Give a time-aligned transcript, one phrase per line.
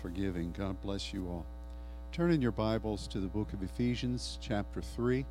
[0.00, 0.52] for giving.
[0.56, 1.44] God bless you all.
[2.12, 5.26] Turn in your Bibles to the book of Ephesians, chapter 3.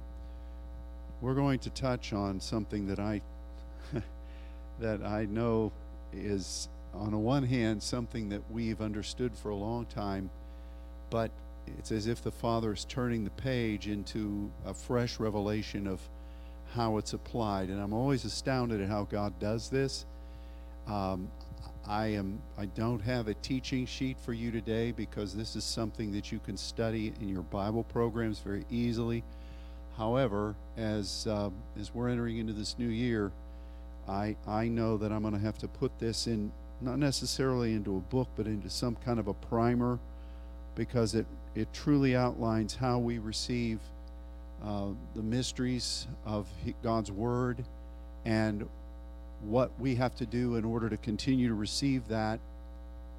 [1.21, 3.21] We're going to touch on something that I
[4.79, 5.71] that I know
[6.13, 10.29] is on the one hand something that we've understood for a long time,
[11.09, 11.31] but
[11.79, 15.99] it's as if the Father is turning the page into a fresh revelation of
[16.75, 17.69] how it's applied.
[17.69, 20.05] And I'm always astounded at how God does this.
[20.87, 21.29] Um,
[21.87, 26.11] I am I don't have a teaching sheet for you today because this is something
[26.11, 29.23] that you can study in your Bible programs very easily.
[29.97, 31.49] However, as uh,
[31.79, 33.31] as we're entering into this new year,
[34.07, 37.97] I I know that I'm going to have to put this in not necessarily into
[37.97, 39.99] a book, but into some kind of a primer,
[40.75, 43.79] because it it truly outlines how we receive
[44.63, 46.47] uh, the mysteries of
[46.83, 47.63] God's Word
[48.25, 48.67] and
[49.41, 52.39] what we have to do in order to continue to receive that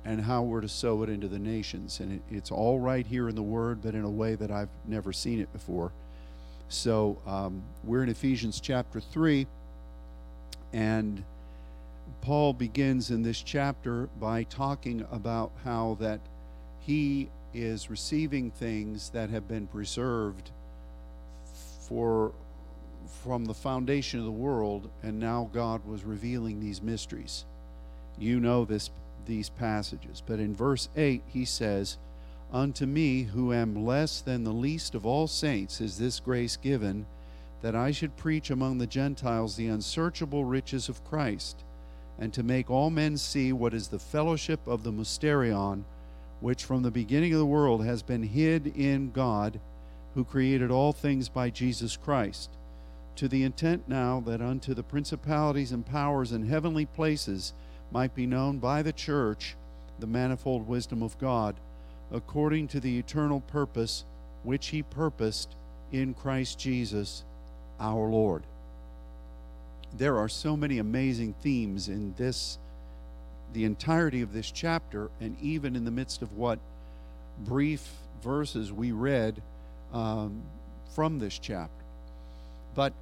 [0.05, 2.01] and how we're to sow it into the nations.
[2.01, 4.69] And it, it's all right here in the Word, but in a way that I've
[4.87, 5.93] never seen it before.
[6.68, 9.46] So um, we're in Ephesians chapter 3,
[10.73, 11.24] and
[12.23, 16.21] Paul begins in this chapter by talking about how that
[16.80, 20.51] he is receiving things that have been preserved
[21.88, 22.32] for
[23.23, 27.45] from the foundation of the world, and now God was revealing these mysteries.
[28.18, 28.90] You know this
[29.26, 30.23] these passages.
[30.26, 31.98] But in verse 8 he says,
[32.52, 37.06] Unto me, who am less than the least of all saints, is this grace given,
[37.62, 41.62] that I should preach among the Gentiles the unsearchable riches of Christ,
[42.18, 45.84] and to make all men see what is the fellowship of the mysterion,
[46.40, 49.60] which from the beginning of the world has been hid in God,
[50.15, 52.51] who created all things by Jesus Christ
[53.16, 57.52] to the intent now that unto the principalities and powers in heavenly places
[57.91, 59.57] might be known by the church
[59.99, 61.55] the manifold wisdom of God,
[62.11, 64.05] according to the eternal purpose
[64.43, 65.55] which He purposed
[65.93, 67.22] in Christ Jesus
[67.78, 68.43] our Lord.
[69.97, 72.59] There are so many amazing themes in this,
[73.53, 76.59] the entirety of this chapter, and even in the midst of what
[77.45, 77.87] brief
[78.23, 79.43] verses we read
[79.93, 80.43] um,
[80.95, 81.84] from this chapter.
[82.75, 82.93] But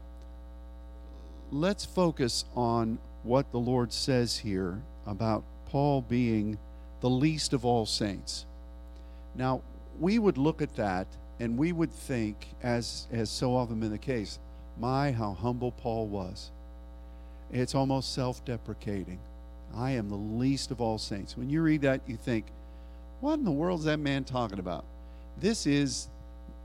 [1.50, 6.58] let's focus on what the Lord says here about Paul being
[7.00, 8.44] the least of all saints.
[9.34, 9.62] Now,
[10.00, 11.06] we would look at that
[11.40, 14.38] and we would think, as, as so often been the case,
[14.78, 16.50] my, how humble Paul was.
[17.52, 19.18] It's almost self deprecating.
[19.74, 21.36] I am the least of all saints.
[21.36, 22.46] When you read that, you think,
[23.20, 24.84] what in the world is that man talking about?
[25.40, 26.08] This is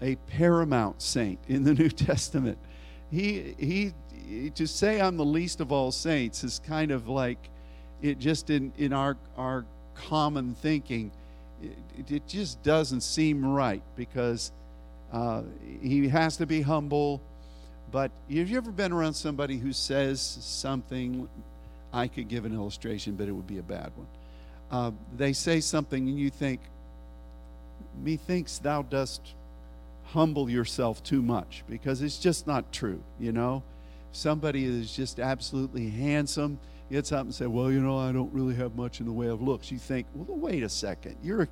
[0.02, 2.58] a paramount saint in the New Testament.
[3.14, 3.94] He, he
[4.56, 7.38] to say I'm the least of all saints is kind of like
[8.02, 9.66] it just in, in our, our
[9.96, 11.12] common thinking,
[11.62, 14.52] it, it just doesn't seem right because
[15.12, 15.44] uh,
[15.82, 17.22] he has to be humble.
[17.92, 21.30] But have you ever been around somebody who says something?
[21.94, 24.08] I could give an illustration, but it would be a bad one.
[24.72, 26.60] Uh, they say something, and you think,
[28.04, 29.22] Methinks thou dost
[30.04, 33.64] humble yourself too much because it's just not true, you know?
[34.14, 36.60] somebody is just absolutely handsome
[36.90, 39.28] gets up and say, "Well, you know, I don't really have much in the way
[39.28, 41.18] of looks." You think, "Well, wait a second.
[41.22, 41.50] You're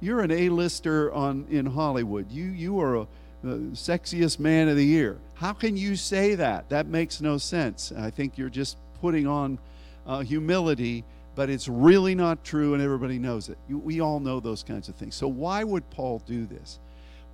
[0.00, 2.30] you're an A-lister on in Hollywood.
[2.30, 3.06] You you are a
[3.42, 5.18] the sexiest man of the year.
[5.34, 6.68] How can you say that?
[6.70, 7.92] That makes no sense.
[7.92, 9.58] I think you're just putting on
[10.06, 13.58] uh, humility, but it's really not true, and everybody knows it.
[13.68, 15.14] You, we all know those kinds of things.
[15.14, 16.78] So why would Paul do this?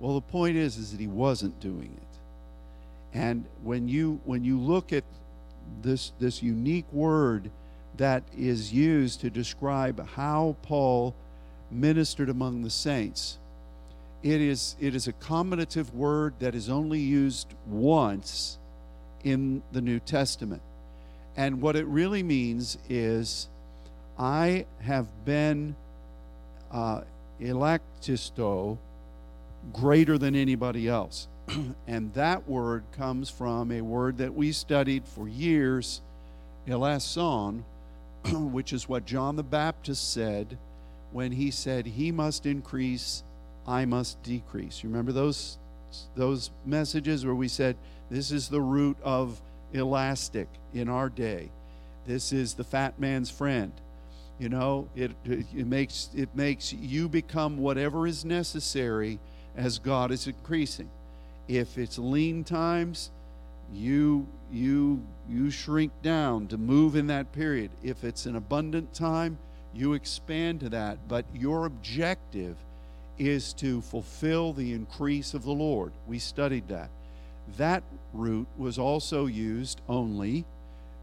[0.03, 3.17] Well, the point is, is that he wasn't doing it.
[3.17, 5.05] And when you when you look at
[5.81, 7.49] this this unique word
[7.95, 11.15] that is used to describe how Paul
[11.71, 13.37] ministered among the saints,
[14.23, 18.57] it is it is a combinative word that is only used once
[19.23, 20.61] in the New Testament.
[21.37, 23.47] And what it really means is
[24.19, 25.77] I have been
[26.73, 27.03] uh,
[27.39, 28.77] electisto
[29.71, 31.27] greater than anybody else.
[31.87, 36.01] and that word comes from a word that we studied for years,
[36.67, 37.65] eleison,
[38.31, 40.57] which is what John the Baptist said
[41.11, 43.23] when he said, He must increase,
[43.67, 44.83] I must decrease.
[44.83, 45.57] You remember those,
[46.15, 47.75] those messages where we said,
[48.09, 49.41] This is the root of
[49.73, 51.49] elastic in our day.
[52.05, 53.71] This is the fat man's friend.
[54.39, 59.19] You know, it, it, makes, it makes you become whatever is necessary
[59.55, 60.89] as God is increasing.
[61.47, 63.11] If it's lean times,
[63.73, 67.71] you you you shrink down to move in that period.
[67.83, 69.37] If it's an abundant time,
[69.73, 72.55] You expand to that, but your objective
[73.17, 75.91] is to fulfill the increase of the Lord.
[76.07, 76.89] We studied that.
[77.57, 77.83] That
[78.13, 80.45] root was also used only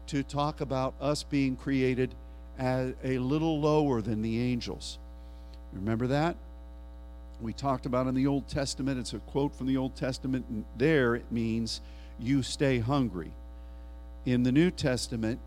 [0.07, 2.15] to talk about us being created
[2.57, 4.97] as a little lower than the angels.
[5.73, 6.35] Remember that?
[7.41, 10.63] We talked about in the Old Testament, it's a quote from the Old Testament, and
[10.77, 11.81] there it means
[12.19, 13.31] you stay hungry.
[14.25, 15.39] In the New Testament,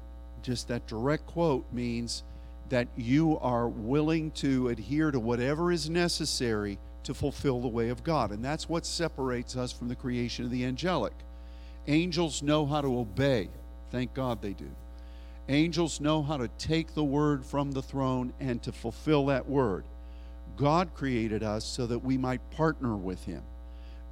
[0.42, 2.24] just that direct quote means
[2.68, 8.02] that you are willing to adhere to whatever is necessary to fulfill the way of
[8.02, 8.32] God.
[8.32, 11.12] And that's what separates us from the creation of the angelic.
[11.86, 13.48] Angels know how to obey.
[13.90, 14.70] Thank God they do.
[15.48, 19.84] Angels know how to take the word from the throne and to fulfill that word.
[20.56, 23.42] God created us so that we might partner with Him.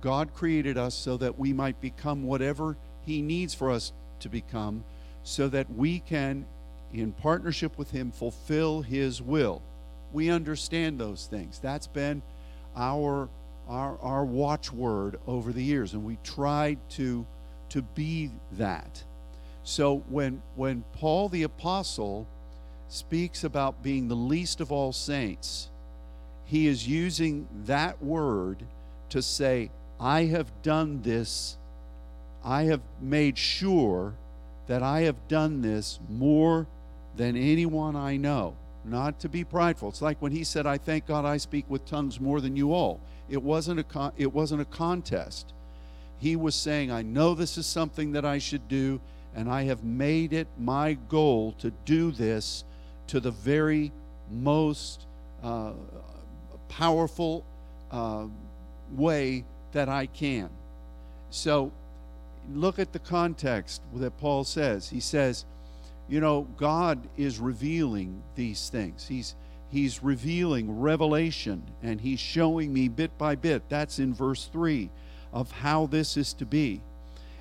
[0.00, 4.84] God created us so that we might become whatever He needs for us to become,
[5.22, 6.44] so that we can,
[6.92, 9.62] in partnership with Him, fulfill His will.
[10.12, 11.58] We understand those things.
[11.60, 12.22] That's been
[12.76, 13.28] our,
[13.68, 17.24] our, our watchword over the years, and we tried to,
[17.70, 19.04] to be that.
[19.64, 22.26] So when, when Paul the Apostle
[22.88, 25.68] speaks about being the least of all saints,
[26.52, 28.58] he is using that word
[29.08, 31.56] to say, I have done this,
[32.44, 34.12] I have made sure
[34.66, 36.66] that I have done this more
[37.16, 38.54] than anyone I know.
[38.84, 39.88] Not to be prideful.
[39.88, 42.75] It's like when he said, I thank God I speak with tongues more than you
[42.75, 43.00] all.
[43.31, 45.55] It wasn't a, con- it wasn't a contest.
[46.19, 49.00] He was saying, I know this is something that I should do,
[49.34, 52.64] and I have made it my goal to do this
[53.06, 53.90] to the very
[54.31, 55.06] most
[55.43, 55.72] uh,
[56.72, 57.44] powerful
[57.90, 58.26] uh,
[58.92, 60.48] way that I can.
[61.30, 61.72] So
[62.52, 64.88] look at the context that Paul says.
[64.88, 65.44] He says,
[66.08, 69.06] you know, God is revealing these things.
[69.06, 69.34] He's
[69.70, 73.62] he's revealing revelation and he's showing me bit by bit.
[73.69, 74.90] That's in verse 3
[75.32, 76.82] of how this is to be.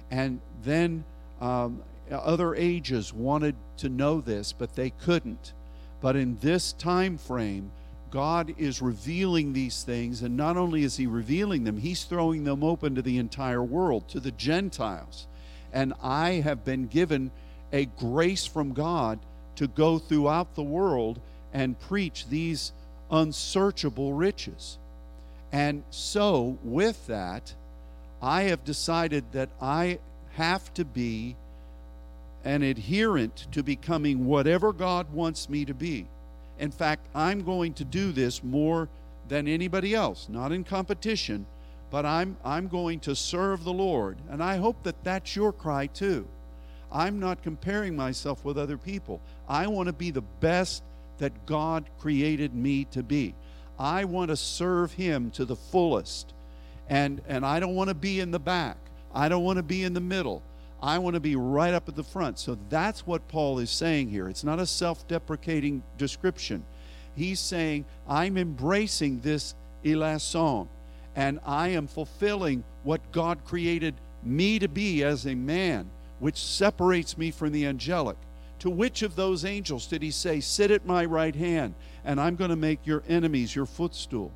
[0.10, 1.04] And then
[1.42, 5.52] um, other ages wanted to know this, but they couldn't.
[6.00, 7.72] But in this time frame,
[8.12, 12.64] God is revealing these things, and not only is He revealing them, He's throwing them
[12.64, 15.28] open to the entire world, to the Gentiles.
[15.72, 17.32] And I have been given
[17.72, 19.20] a grace from God
[19.56, 21.22] to go throughout the world
[21.54, 22.74] and preach these
[23.10, 24.78] unsearchable riches.
[25.54, 27.54] And so, with that,
[28.22, 30.00] I have decided that I
[30.34, 31.36] have to be
[32.44, 36.08] an adherent to becoming whatever God wants me to be.
[36.62, 38.88] In fact, I'm going to do this more
[39.28, 41.48] than anybody else, not in competition,
[41.90, 44.20] but I'm, I'm going to serve the Lord.
[44.30, 46.28] And I hope that that's your cry too.
[46.92, 49.22] I'm not comparing myself with other people.
[49.50, 50.84] I want to be the best
[51.18, 53.34] that God created me to be.
[53.80, 56.32] I want to serve Him to the fullest.
[56.90, 58.78] And, and I don't want to be in the back,
[59.16, 60.44] I don't want to be in the middle.
[60.82, 62.40] I want to be right up at the front.
[62.40, 64.28] So that's what Paul is saying here.
[64.28, 66.66] It's not a self deprecating description.
[67.16, 69.54] He's saying, I'm embracing this
[69.86, 70.70] eleison
[71.16, 75.90] and I am fulfilling what God created me to be as a man,
[76.20, 78.18] which separates me from the angelic.
[78.60, 81.74] To which of those angels did he say, Sit at my right hand,
[82.06, 84.32] and I'm going to make your enemies your footstool?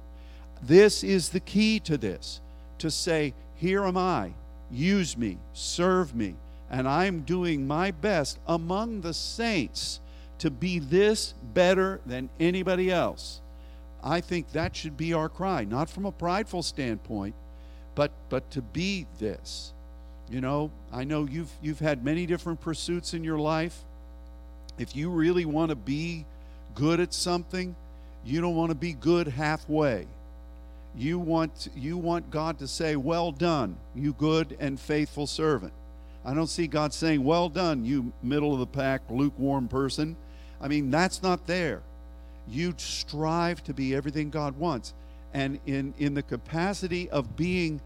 [0.63, 2.41] This is the key to this
[2.79, 4.33] to say, Here am I
[4.75, 6.35] use me, serve me,
[6.69, 9.99] and I'm doing my best among the saints
[10.39, 13.41] to be this better than anybody else.
[14.03, 17.35] I think that should be our cry, not from a prideful standpoint,
[17.95, 19.73] but but to be this.
[20.29, 23.83] You know, I know you've you've had many different pursuits in your life.
[24.77, 26.25] If you really want to be
[26.75, 27.75] good at something,
[28.25, 30.07] you don't want to be good halfway
[30.97, 35.73] you want you want God to say, "Well done, you good and faithful servant."
[36.23, 40.15] I don't see God saying, "Well done, you middle of the pack, lukewarm person."
[40.61, 41.81] I mean, that's not there.
[42.47, 44.93] You strive to be everything God wants.
[45.33, 47.81] And in in the capacity of being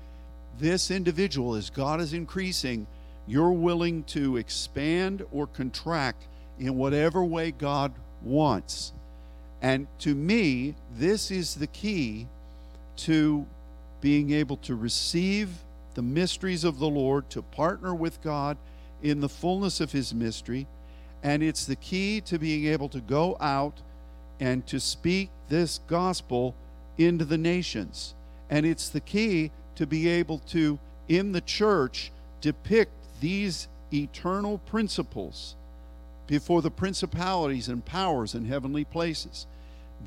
[0.60, 2.86] this individual as God is increasing,
[3.28, 6.28] you're willing to expand or contract
[6.60, 8.92] in whatever way God wants.
[9.62, 12.28] And to me, this is the key
[13.00, 13.46] to
[14.01, 15.50] being able to receive
[15.96, 18.58] the mysteries of the Lord, to partner with God
[19.01, 20.68] in the fullness of His mystery.
[21.24, 23.82] And it's the key to being able to go out
[24.39, 26.56] and to speak this gospel
[26.98, 28.13] into the nations.
[28.50, 35.56] And it's the key to be able to, in the church, depict these eternal principles
[36.27, 39.48] before the principalities and powers in heavenly places.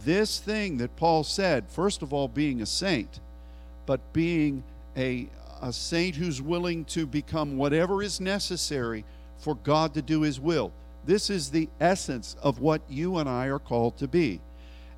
[0.05, 3.21] This thing that Paul said, first of all, being a saint,
[3.87, 4.65] but being
[4.97, 5.29] a,
[5.61, 9.05] a saint who's willing to become whatever is necessary
[9.39, 10.73] for God to do his will.
[11.05, 14.41] This is the essence of what you and I are called to be.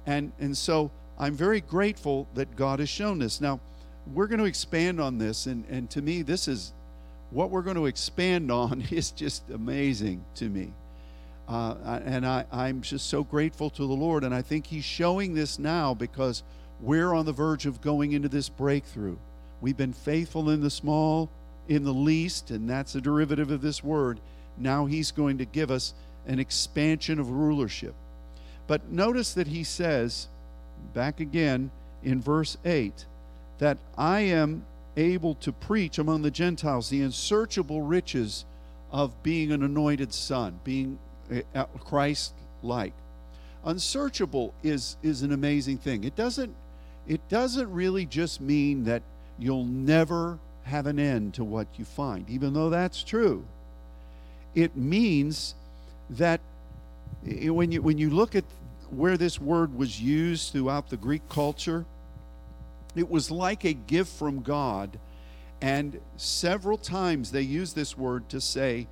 [0.06, 3.40] And, and so I'm very grateful that God has shown this.
[3.40, 3.60] Now,
[4.12, 6.72] we're going to expand on this, and, and to me, this is
[7.30, 10.72] what we're going to expand on is just amazing to me.
[11.48, 14.24] Uh, and I, I'm just so grateful to the Lord.
[14.24, 16.42] And I think He's showing this now because
[16.80, 19.16] we're on the verge of going into this breakthrough.
[19.60, 21.30] We've been faithful in the small,
[21.68, 24.20] in the least, and that's a derivative of this word.
[24.56, 25.94] Now He's going to give us
[26.26, 27.94] an expansion of rulership.
[28.66, 30.28] But notice that He says,
[30.92, 31.70] back again
[32.02, 33.04] in verse 8,
[33.58, 34.64] that I am
[34.96, 38.44] able to preach among the Gentiles the unsearchable riches
[38.90, 40.98] of being an anointed son, being
[41.30, 42.92] Eh, uh, Christ like.
[43.64, 46.04] Unsearchable is, is an amazing thing.
[46.04, 46.54] It doesn't,
[47.06, 49.02] it doesn't really just mean that
[49.38, 53.44] you'll never have an end to what you find, even though that's true.
[54.54, 55.54] It means
[56.10, 56.40] that
[57.26, 58.44] eh, when you, when you look at
[58.90, 61.84] where this word was used throughout the Greek culture,
[62.94, 64.98] it was like a gift from God.
[65.60, 68.86] And several times they use this word to say,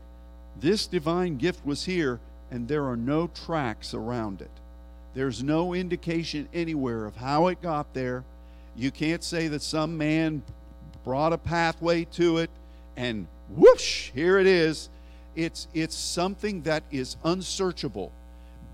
[0.60, 4.50] This divine gift was here, and there are no tracks around it.
[5.14, 8.24] There's no indication anywhere of how it got there.
[8.76, 10.42] You can't say that some man
[11.04, 12.50] brought a pathway to it
[12.96, 14.88] and whoosh, here it is.
[15.34, 18.12] It's, it's something that is unsearchable.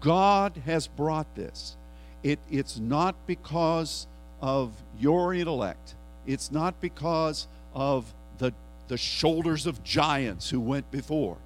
[0.01, 1.77] God has brought this.
[2.23, 4.07] It, it's not because
[4.41, 5.95] of your intellect.
[6.27, 8.53] It's not because of the,
[8.89, 11.37] the shoulders of giants who went before.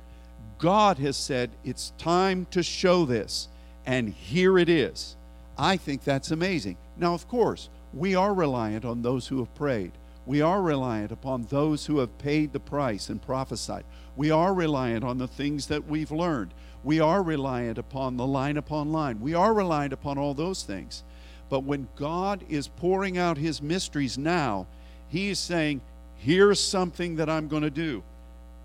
[0.62, 3.48] God has said, it's time to show this,
[3.84, 5.16] and here it is.
[5.58, 6.76] I think that's amazing.
[6.96, 9.90] Now, of course, we are reliant on those who have prayed.
[10.24, 13.82] We are reliant upon those who have paid the price and prophesied.
[14.14, 16.54] We are reliant on the things that we've learned.
[16.84, 19.18] We are reliant upon the line upon line.
[19.18, 21.02] We are reliant upon all those things.
[21.48, 24.68] But when God is pouring out his mysteries now,
[25.08, 25.80] he is saying,
[26.18, 28.04] Here's something that I'm going to do.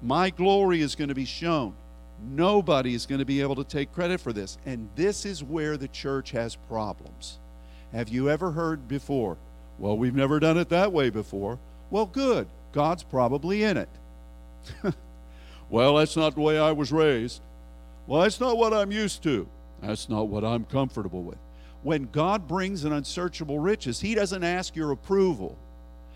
[0.03, 1.73] My glory is going to be shown.
[2.21, 4.57] Nobody is going to be able to take credit for this.
[4.65, 7.39] And this is where the church has problems.
[7.91, 9.37] Have you ever heard before?
[9.79, 11.59] Well, we've never done it that way before.
[11.89, 12.47] Well, good.
[12.71, 13.89] God's probably in it.
[15.69, 17.41] well, that's not the way I was raised.
[18.07, 19.47] Well, that's not what I'm used to.
[19.81, 21.37] That's not what I'm comfortable with
[21.83, 25.57] when God brings an unsearchable riches, He doesn't ask your approval.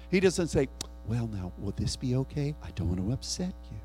[0.09, 0.67] He doesn't say,
[1.07, 2.55] Well, now, will this be okay?
[2.61, 3.77] I don't want to upset you.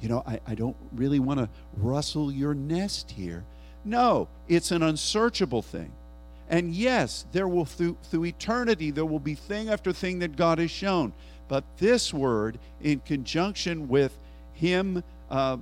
[0.00, 3.44] You know, I, I don't really want to rustle your nest here.
[3.84, 5.92] No, it's an unsearchable thing.
[6.48, 10.58] And yes, there will, through, through eternity, there will be thing after thing that God
[10.58, 11.12] has shown.
[11.48, 14.16] But this word, in conjunction with
[14.52, 15.56] Him uh,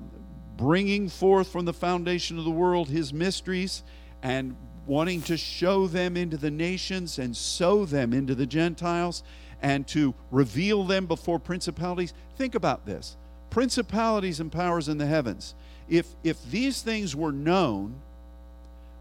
[0.57, 3.83] bringing forth from the foundation of the world His mysteries
[4.23, 9.23] and wanting to show them into the nations and sow them into the Gentiles
[9.63, 12.13] and to reveal them before principalities.
[12.37, 13.17] Think about this
[13.55, 15.55] principalities and powers in the heavens.
[15.89, 17.95] If, if these things were known,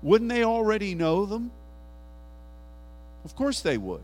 [0.04, 1.50] wouldn't they already know them?
[3.26, 4.04] Of course they would.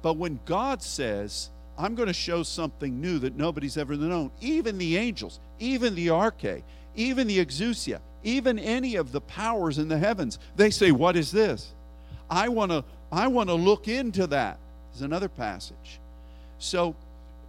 [0.00, 4.78] But when God says, I'm going to show something new that nobody's ever known, even
[4.78, 6.62] the angels, even the arche,
[6.94, 10.38] even the exousia, even any of the powers in the heavens.
[10.56, 11.72] They say, What is this?
[12.30, 14.58] I want to I want to look into that.
[14.92, 16.00] There's another passage.
[16.58, 16.96] So,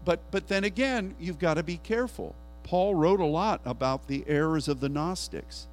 [0.06, 2.36] but but then again, you've got to be careful.
[2.64, 5.68] Paul wrote a lot about the errors of the Gnostics.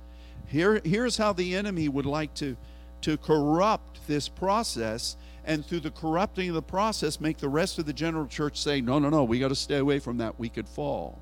[0.46, 2.56] Here, here's how the enemy would like to,
[3.02, 7.86] to corrupt this process, and through the corrupting of the process, make the rest of
[7.86, 10.38] the general church say, no, no, no, we got to stay away from that.
[10.40, 11.20] We could fall.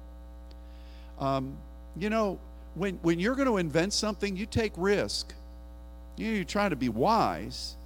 [1.19, 1.59] Um,
[1.99, 2.39] you know,
[2.75, 5.35] when, when you're going to invent something, you take risk.
[6.17, 7.77] You, you try to be wise,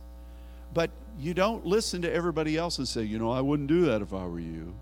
[0.73, 4.01] but you don't listen to everybody else and say, you know, I wouldn't do that
[4.01, 4.75] if I were you.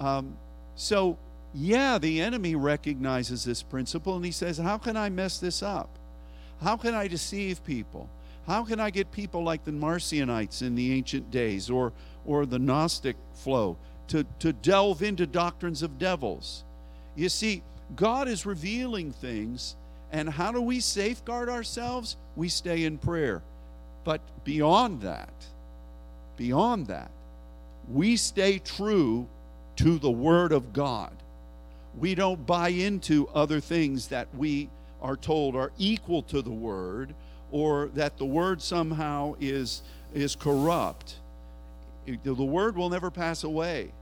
[0.00, 0.36] Um,
[0.74, 1.18] so,
[1.54, 5.90] yeah, the enemy recognizes this principle and he says, How can I mess this up?
[6.62, 8.08] How can I deceive people?
[8.46, 11.92] How can I get people like the Marcionites in the ancient days or,
[12.26, 13.76] or the Gnostic flow
[14.08, 16.64] to, to delve into doctrines of devils?
[17.14, 17.62] You see,
[17.96, 19.76] God is revealing things.
[20.12, 22.16] And how do we safeguard ourselves?
[22.34, 23.42] We stay in prayer.
[24.02, 25.32] But beyond that,
[26.36, 27.10] beyond that,
[27.88, 29.28] we stay true
[29.80, 31.12] to the Word of God.
[31.98, 34.68] We don't buy into other things that we
[35.00, 37.14] are told are equal to the word
[37.50, 39.82] or that the word somehow is
[40.12, 41.14] is corrupt.
[42.06, 43.92] The word will never pass away.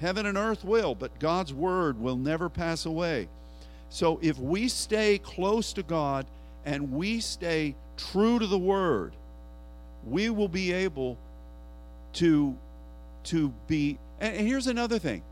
[0.00, 3.28] Heaven and earth will but god's word will never pass away.
[3.88, 6.26] So if we stay close to god
[6.66, 9.14] and we stay true to the word
[10.04, 11.16] we will be able
[12.14, 12.54] to
[13.24, 15.22] to be and here's another thing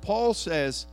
[0.00, 0.86] paul says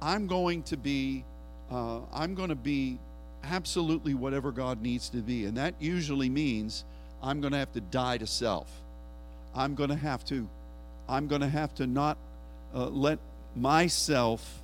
[0.00, 1.24] i'm going to be
[1.70, 2.98] uh, i'm going to be
[3.44, 6.84] absolutely whatever god needs to be and that usually means
[7.22, 8.68] i'm going to have to die to self
[9.54, 10.48] i'm going to have to
[11.08, 12.16] i'm going to have to not
[12.74, 13.18] uh, let
[13.54, 14.62] myself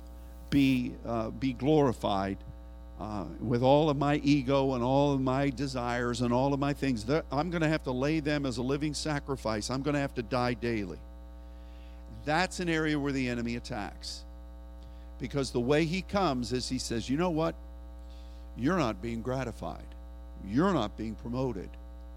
[0.49, 2.37] be uh, be glorified
[2.99, 6.71] uh, with all of my ego and all of my desires and all of my
[6.71, 9.69] things, I'm going to have to lay them as a living sacrifice.
[9.69, 10.99] I'm going to have to die daily.
[12.25, 14.23] That's an area where the enemy attacks.
[15.19, 17.55] Because the way he comes is he says, you know what?
[18.57, 19.85] You're not being gratified.
[20.47, 21.69] You're not being promoted.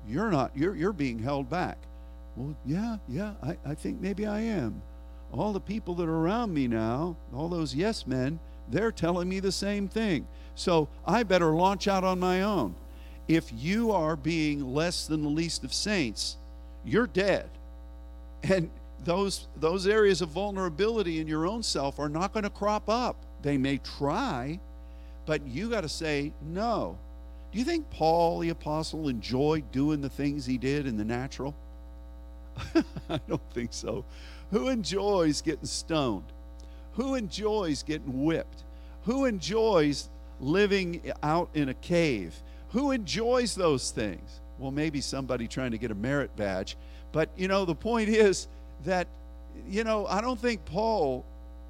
[0.08, 1.78] You're not, you're, you're being held back.
[2.36, 4.82] Well, yeah, yeah, I, I think maybe I am.
[5.32, 9.40] All the people that are around me now, all those yes men, they're telling me
[9.40, 10.26] the same thing.
[10.54, 12.74] So I better launch out on my own.
[13.28, 16.36] If you are being less than the least of saints,
[16.84, 17.48] you're dead.
[18.42, 18.70] And
[19.06, 23.16] those those areas of vulnerability in your own self are not going to crop up.
[23.42, 24.60] They may try,
[25.24, 26.98] but you got to say no.
[27.52, 31.54] Do you think Paul the apostle enjoyed doing the things he did in the natural?
[33.08, 34.04] I don't think so.
[34.50, 36.24] Who enjoys getting stoned?
[36.94, 38.64] Who enjoys getting whipped?
[39.04, 40.08] Who enjoys
[40.40, 42.34] living out in a cave?
[42.70, 44.40] Who enjoys those things?
[44.58, 46.76] Well, maybe somebody trying to get a merit badge.
[47.12, 48.48] But, you know, the point is
[48.84, 49.08] that,
[49.68, 51.24] you know, I don't think Paul.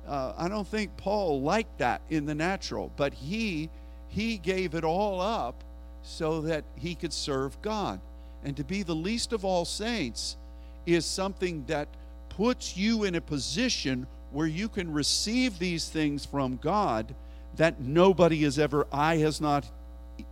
[0.07, 3.71] Uh, I don't think Paul liked that in the natural, but he
[4.09, 5.65] he gave it all up
[6.03, 8.01] so that he could serve God.
[8.45, 10.37] And to be the least of all saints
[10.87, 11.89] is something that
[12.29, 17.15] puts you in a position where you can receive these things from God
[17.57, 19.67] that nobody has ever, eye has not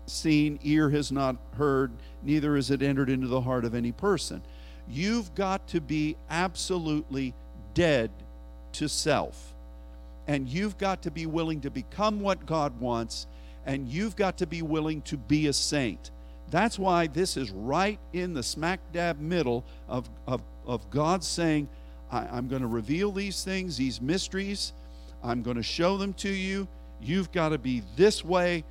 [0.07, 1.91] seen, ear has not heard,
[2.23, 4.43] neither has it entered into the heart of any person.
[4.89, 7.35] You've got to be absolutely
[7.73, 8.11] dead
[8.73, 9.55] to self.
[10.27, 13.27] And you've got to be willing to become what God wants,
[13.67, 16.11] and you've got to be willing to be a saint.
[16.51, 21.69] That's why this is right in the smack dab middle of, of, of God saying,
[22.11, 24.73] I, am going to reveal these things, these mysteries.
[25.23, 26.69] I'm going to show them to you.
[27.03, 28.65] You've got to be this way.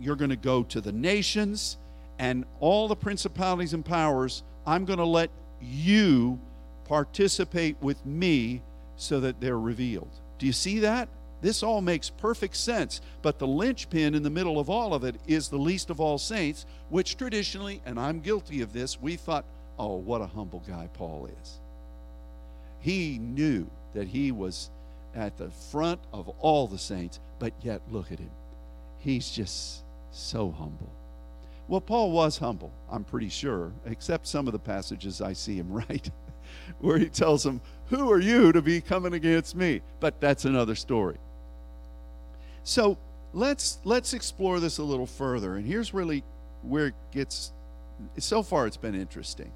[0.00, 1.76] You're going to go to the nations
[2.18, 4.42] and all the principalities and powers.
[4.68, 5.30] I'm going to let
[5.62, 6.38] you
[6.84, 8.60] participate with me
[8.96, 10.10] so that they're revealed.
[10.38, 11.08] Do you see that?
[11.40, 15.16] This all makes perfect sense, but the linchpin in the middle of all of it
[15.26, 19.46] is the least of all saints, which traditionally, and I'm guilty of this, we thought,
[19.78, 21.60] oh, what a humble guy Paul is.
[22.80, 24.68] He knew that he was
[25.14, 28.30] at the front of all the saints, but yet look at him.
[28.98, 30.92] He's just so humble.
[31.68, 35.70] Well, Paul was humble, I'm pretty sure, except some of the passages I see him
[35.72, 36.10] write,
[36.80, 39.82] where he tells them, Who are you to be coming against me?
[40.00, 41.18] But that's another story.
[42.64, 42.98] So
[43.32, 45.56] let's let's explore this a little further.
[45.56, 46.24] And here's really
[46.62, 47.52] where it gets
[48.18, 49.52] so far it's been interesting.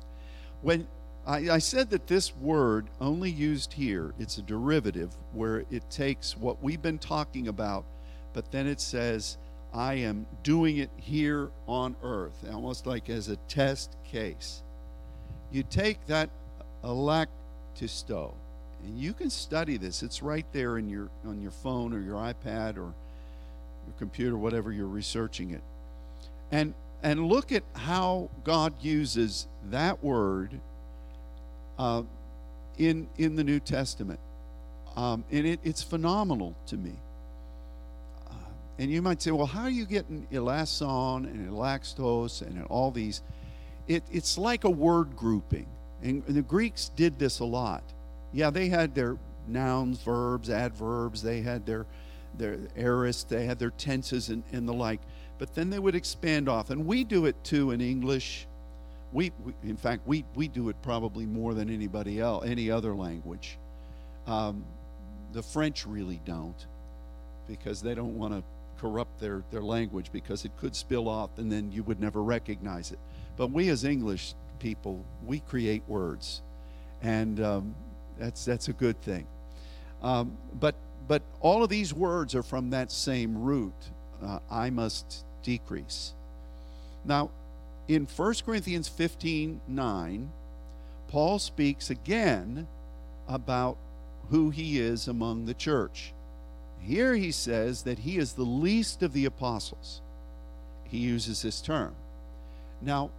[0.60, 0.86] When
[1.26, 6.36] I, I, said that this word only used here, it's a derivative where it takes
[6.36, 7.84] what we've been talking about,
[8.32, 9.38] but then it says,
[9.74, 14.62] I am doing it here on earth, almost like as a test case.
[15.50, 16.28] You take that
[16.84, 18.34] electisto,
[18.84, 20.02] and you can study this.
[20.02, 22.92] It's right there in your on your phone or your iPad or
[23.86, 25.62] your computer, whatever you're researching it.
[26.50, 30.60] And and look at how God uses that word
[31.78, 32.02] uh,
[32.76, 34.20] in in the New Testament,
[34.96, 36.92] um, and it, it's phenomenal to me.
[38.78, 43.22] And you might say, well, how are you getting elason and elaxtos and all these?
[43.86, 45.66] It, it's like a word grouping,
[46.02, 47.82] and, and the Greeks did this a lot.
[48.32, 51.22] Yeah, they had their nouns, verbs, adverbs.
[51.22, 51.86] They had their
[52.38, 53.28] their aorist.
[53.28, 55.00] They had their tenses and, and the like.
[55.38, 58.46] But then they would expand off, and we do it too in English
[59.12, 62.94] we, we, in fact, we, we do it probably more than anybody else, any other
[62.94, 63.58] language.
[64.26, 64.64] Um,
[65.32, 66.66] the French really don't
[67.46, 68.42] because they don't want to
[68.82, 72.90] corrupt their, their language because it could spill off and then you would never recognize
[72.90, 72.98] it.
[73.36, 76.42] But we as English people, we create words.
[77.00, 77.74] And um,
[78.18, 79.26] that's, that's a good thing.
[80.02, 80.74] Um, but,
[81.06, 83.72] but all of these words are from that same root
[84.20, 86.12] uh, I must decrease.
[87.04, 87.30] Now,
[87.86, 90.30] in 1 Corinthians 15 9,
[91.08, 92.66] Paul speaks again
[93.28, 93.76] about
[94.30, 96.12] who he is among the church.
[96.84, 100.00] Here he says that he is the least of the apostles.
[100.84, 101.94] He uses this term.
[102.80, 103.10] Now,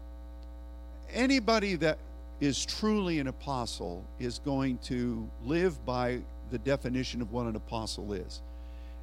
[1.14, 1.98] anybody that
[2.42, 6.20] is truly an apostle is going to live by
[6.52, 8.42] the definition of what an apostle is.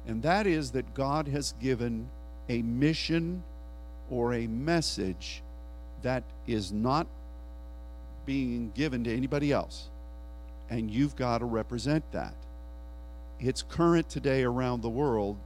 [0.07, 2.07] And that is that God has given
[2.49, 3.43] a mission
[4.09, 5.41] or a message
[6.03, 7.07] that is not
[8.25, 9.87] being given to anybody else.
[10.69, 12.33] And you've got to represent that.
[13.41, 15.37] It's current today around the world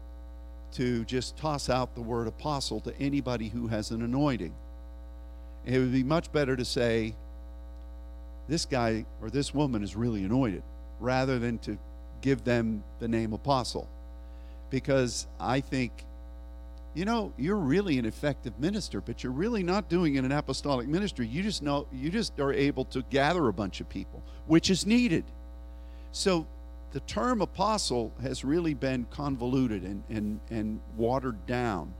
[0.74, 4.54] to just toss out the word apostle to anybody who has an anointing.
[5.66, 7.16] It would be much better to say,
[8.48, 10.62] this guy or this woman is really anointed,
[11.00, 11.78] rather than to
[12.22, 13.88] give them the name apostle.
[14.70, 15.92] Because I think
[16.96, 20.88] you know, you're really an effective minister, but you're really not doing it an apostolic
[20.88, 21.28] ministry.
[21.28, 24.86] You just know you just are able to gather a bunch of people, which is
[24.86, 25.26] needed.
[26.14, 26.48] So
[26.96, 31.94] the term apostle has really been convoluted and, and, and watered down.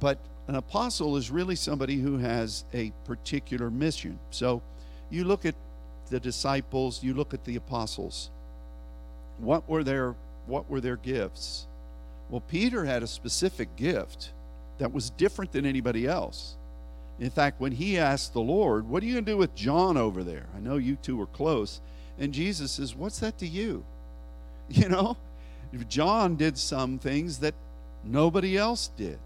[0.00, 4.18] But an apostle is really somebody who has a particular mission.
[4.32, 4.60] So
[5.08, 5.54] you look at
[6.10, 8.30] the disciples, you look at the apostles.
[9.38, 11.68] What were their what were their gifts?
[12.28, 14.32] Well, Peter had a specific gift
[14.78, 16.56] that was different than anybody else.
[17.20, 19.96] In fact, when he asked the Lord, What are you going to do with John
[19.96, 20.46] over there?
[20.56, 21.80] I know you two are close.
[22.18, 23.84] And Jesus says, What's that to you?
[24.76, 25.16] You know,
[25.88, 27.54] John did some things that
[28.04, 29.18] nobody else did.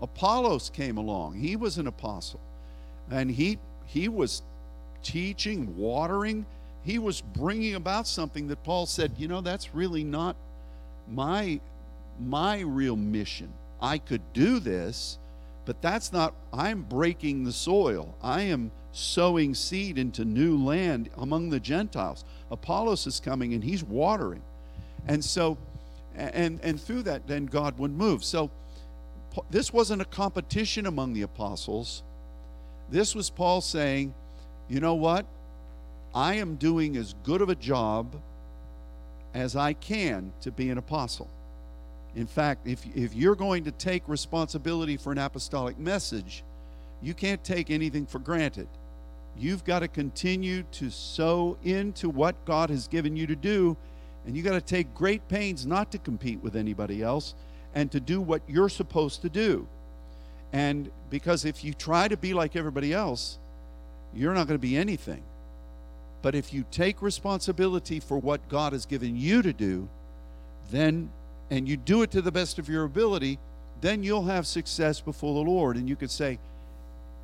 [0.00, 1.34] Apollos came along.
[1.34, 2.40] He was an apostle.
[3.10, 4.42] And he he was
[5.02, 6.46] teaching, watering.
[6.84, 10.36] He was bringing about something that Paul said, you know, that's really not
[11.10, 11.60] my
[12.20, 13.52] my real mission.
[13.80, 15.18] I could do this,
[15.64, 18.14] but that's not, I'm breaking the soil.
[18.22, 22.24] I am sowing seed into new land among the Gentiles.
[22.50, 24.42] Apollos is coming and he's watering.
[25.06, 25.56] And so,
[26.14, 28.24] and, and through that, then God would move.
[28.24, 28.50] So,
[29.50, 32.02] this wasn't a competition among the apostles.
[32.90, 34.14] This was Paul saying,
[34.68, 35.26] you know what?
[36.14, 38.20] I am doing as good of a job
[39.34, 41.28] as I can to be an apostle.
[42.16, 46.42] In fact, if, if you're going to take responsibility for an apostolic message,
[47.02, 48.66] you can't take anything for granted.
[49.36, 53.76] You've got to continue to sow into what God has given you to do,
[54.28, 57.34] and you got to take great pains not to compete with anybody else
[57.74, 59.66] and to do what you're supposed to do.
[60.52, 63.38] And because if you try to be like everybody else,
[64.14, 65.22] you're not going to be anything.
[66.20, 69.88] But if you take responsibility for what God has given you to do,
[70.70, 71.08] then
[71.50, 73.38] and you do it to the best of your ability,
[73.80, 75.78] then you'll have success before the Lord.
[75.78, 76.38] And you could say,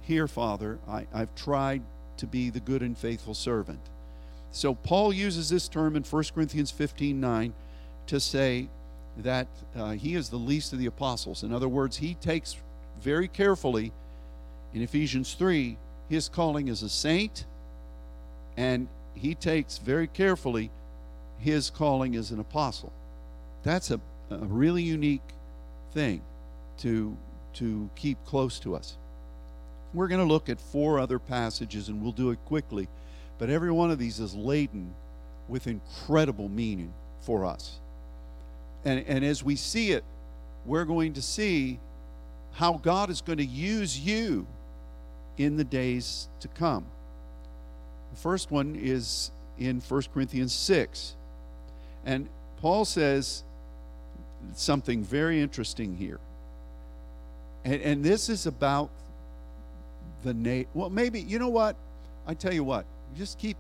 [0.01, 1.83] Here, Father, I, have tried
[2.17, 3.81] to be the good and faithful servant.
[4.55, 7.53] So Paul uses this term in 1 Corinthians 15 9
[8.07, 8.69] to say
[9.19, 11.43] that uh, he is the least of the apostles.
[11.43, 12.57] In other words, he takes
[13.01, 13.93] very carefully
[14.73, 15.77] in Ephesians 3
[16.09, 17.45] his calling as a saint,
[18.57, 20.71] and he takes very carefully
[21.39, 22.93] his calling as an apostle.
[23.63, 25.23] That's a a really unique
[25.93, 26.23] thing
[26.79, 27.17] to
[27.55, 28.97] to keep close to us.
[29.93, 32.89] We're going to look at four other passages and we'll do it quickly,
[33.39, 34.95] but every one of these is laden
[35.49, 37.79] with incredible meaning for us.
[38.85, 40.05] And, and as we see it,
[40.67, 41.79] we're going to see
[42.53, 44.47] how God is going to use you
[45.37, 46.87] in the days to come.
[48.13, 51.15] The first one is in 1 Corinthians 6.
[52.07, 52.29] And
[52.61, 53.43] Paul says,
[54.55, 56.21] something very interesting here.
[57.65, 58.91] And, and this is about
[60.23, 60.67] the name.
[60.75, 61.77] Well, maybe, you know what?
[62.27, 63.57] I tell you what, just keep,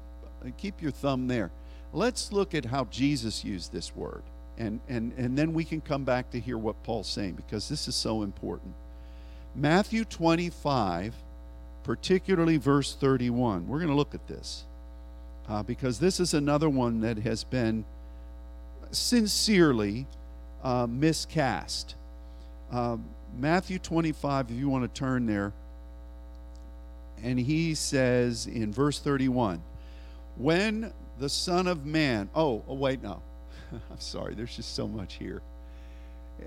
[0.57, 1.51] keep your thumb there.
[1.93, 4.23] Let's look at how Jesus used this word.
[4.59, 7.89] And, and, and then we can come back to hear what Paul's saying because this
[7.89, 8.75] is so important.
[9.55, 11.15] Matthew 25,
[11.83, 13.69] particularly verse 31.
[13.69, 14.65] We're going to look at this
[15.49, 17.85] uh, because this is another one that has been
[18.91, 20.07] sincerely
[20.63, 21.95] uh, miscast.
[22.73, 22.97] Uh,
[23.39, 25.53] Matthew 25, if you want to turn there,
[27.25, 29.63] and he says in verse 31
[30.37, 33.23] when the Son of Man, oh, oh wait, no.
[33.73, 35.43] I'm sorry, there's just so much here.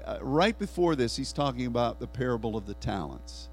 [0.05, 3.49] Uh, right before this, he's talking about the parable of the talents.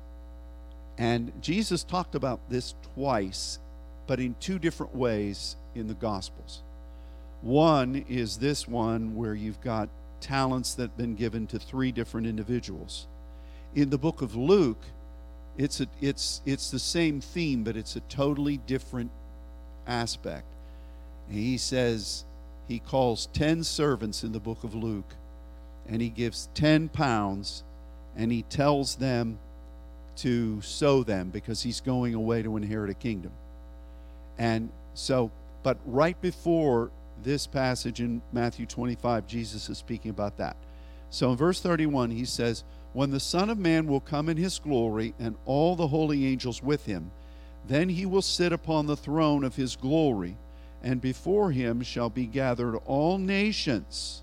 [0.99, 3.59] And Jesus talked about this twice,
[4.07, 6.63] but in two different ways in the Gospels.
[7.43, 9.89] One is this one where you've got
[10.21, 13.07] talents that have been given to three different individuals.
[13.75, 14.83] In the book of Luke,
[15.57, 19.11] it's a, it's it's the same theme, but it's a totally different
[19.87, 20.47] aspect.
[21.29, 22.25] And he says
[22.69, 25.15] he calls ten servants in the book of Luke,
[25.89, 27.63] and he gives ten pounds,
[28.17, 29.39] and he tells them
[30.17, 33.33] to sow them because he's going away to inherit a kingdom.
[34.39, 35.31] And so,
[35.63, 36.91] but right before
[37.23, 40.57] this passage in Matthew 25, Jesus is speaking about that.
[41.11, 42.65] So in verse 31, he says,
[42.95, 46.63] When the Son of Man will come in his glory and all the holy angels
[46.63, 47.11] with him,
[47.67, 50.37] then he will sit upon the throne of his glory,
[50.81, 54.23] and before him shall be gathered all nations.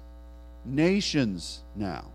[0.63, 2.05] Nations now.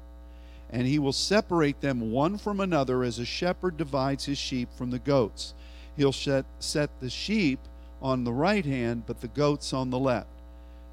[0.70, 4.90] And he will separate them one from another as a shepherd divides his sheep from
[4.90, 5.52] the goats.
[5.94, 7.60] He'll set, set the sheep
[8.00, 10.28] on the right hand, but the goats on the left.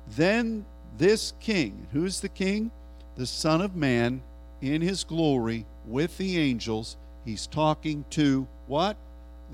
[0.09, 0.65] Then
[0.97, 2.69] this king, who's the king?
[3.15, 4.21] The Son of Man
[4.63, 6.95] in his glory with the angels.
[7.25, 8.95] He's talking to what?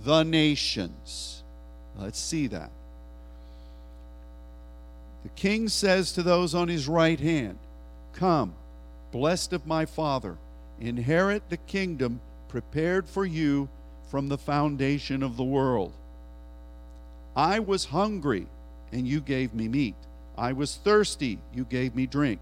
[0.03, 1.43] The nations.
[1.97, 2.69] Let's see that.
[5.23, 7.57] The king says to those on his right hand,
[8.13, 8.53] Come,
[9.11, 10.37] blessed of my Father,
[10.79, 13.67] inherit the kingdom prepared for you
[14.11, 15.91] from the foundation of the world.
[17.35, 18.47] I was hungry,
[18.91, 19.95] and you gave me meat.
[20.37, 22.39] I was thirsty, you gave me drink.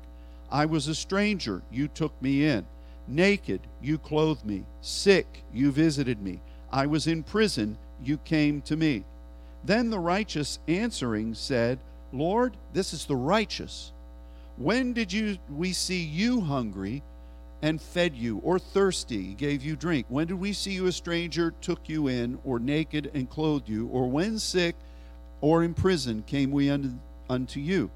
[0.52, 2.66] I was a stranger, you took me in.
[3.08, 4.66] Naked, you clothed me.
[4.82, 6.42] Sick, you visited me.
[6.72, 9.04] I was in prison, you came to me.
[9.64, 11.80] Then the righteous answering said,
[12.14, 13.92] Lord, this is the righteous.
[14.58, 17.04] When did you we see you hungry
[17.62, 20.06] and fed you, or thirsty, gave you drink?
[20.10, 23.88] When did we see you a stranger, took you in, or naked and clothed you,
[23.88, 24.76] or when sick
[25.42, 26.92] or in prison came we unto,
[27.30, 27.90] unto you?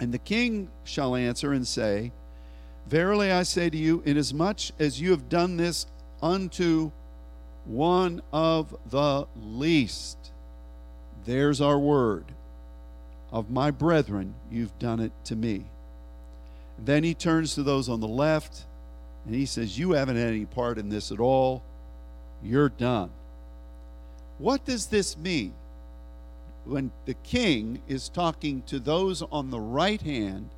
[0.00, 2.12] And the king shall answer and say,
[2.88, 5.86] Verily I say to you, inasmuch as you have done this
[6.22, 6.90] unto
[7.66, 10.16] one of the least,
[11.26, 12.24] there's our word,
[13.30, 15.66] of my brethren, you've done it to me.
[16.82, 18.64] Then he turns to those on the left
[19.26, 21.62] and he says, You haven't had any part in this at all.
[22.42, 23.10] You're done.
[24.38, 25.52] What does this mean?
[26.64, 30.50] When the king is talking to those on the right hand,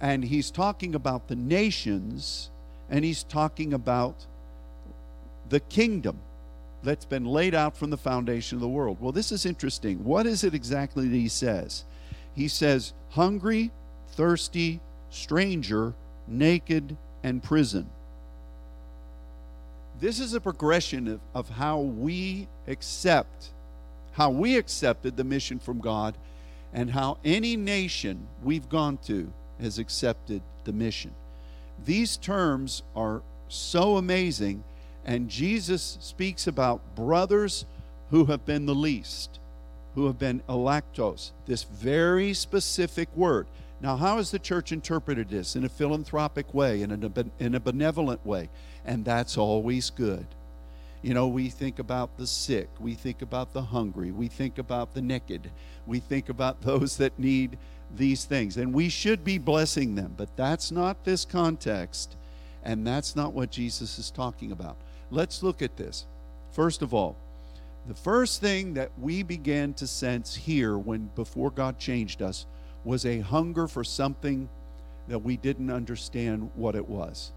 [0.00, 2.50] and he's talking about the nations,
[2.90, 4.26] and he's talking about
[5.48, 6.18] the kingdom
[6.82, 8.96] that's been laid out from the foundation of the world.
[9.00, 10.02] Well, this is interesting.
[10.02, 11.84] What is it exactly that he says?
[12.34, 13.70] He says, hungry,
[14.12, 15.94] thirsty, stranger,
[16.26, 17.88] naked, and prison.
[20.00, 23.50] This is a progression of, of how we accept,
[24.12, 26.16] how we accepted the mission from God,
[26.72, 31.12] and how any nation we've gone to has accepted the mission.
[31.84, 34.64] These terms are so amazing,
[35.04, 37.66] and Jesus speaks about brothers
[38.10, 39.38] who have been the least,
[39.94, 43.46] who have been electos, this very specific word.
[43.80, 45.56] Now, how has the church interpreted this?
[45.56, 48.48] In a philanthropic way, in a, in a benevolent way.
[48.84, 50.24] And that's always good.
[51.02, 54.94] You know, we think about the sick, we think about the hungry, we think about
[54.94, 55.50] the naked,
[55.84, 57.58] we think about those that need
[57.94, 58.56] these things.
[58.56, 62.16] And we should be blessing them, but that's not this context,
[62.62, 64.76] and that's not what Jesus is talking about.
[65.10, 66.06] Let's look at this.
[66.52, 67.16] First of all,
[67.88, 72.46] the first thing that we began to sense here when before God changed us
[72.84, 74.48] was a hunger for something
[75.08, 77.32] that we didn't understand what it was.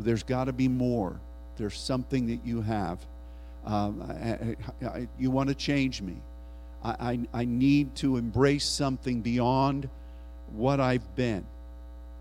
[0.00, 1.20] There's got to be more.
[1.56, 2.98] There's something that you have.
[3.64, 6.16] Um, I, I, I, you want to change me.
[6.84, 9.88] I, I need to embrace something beyond
[10.52, 11.46] what I've been.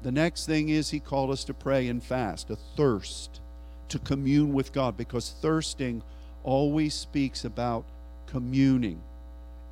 [0.03, 3.41] The next thing is he called us to pray and fast, a thirst
[3.89, 6.03] to commune with God, because thirsting
[6.43, 7.85] always speaks about
[8.27, 9.01] communing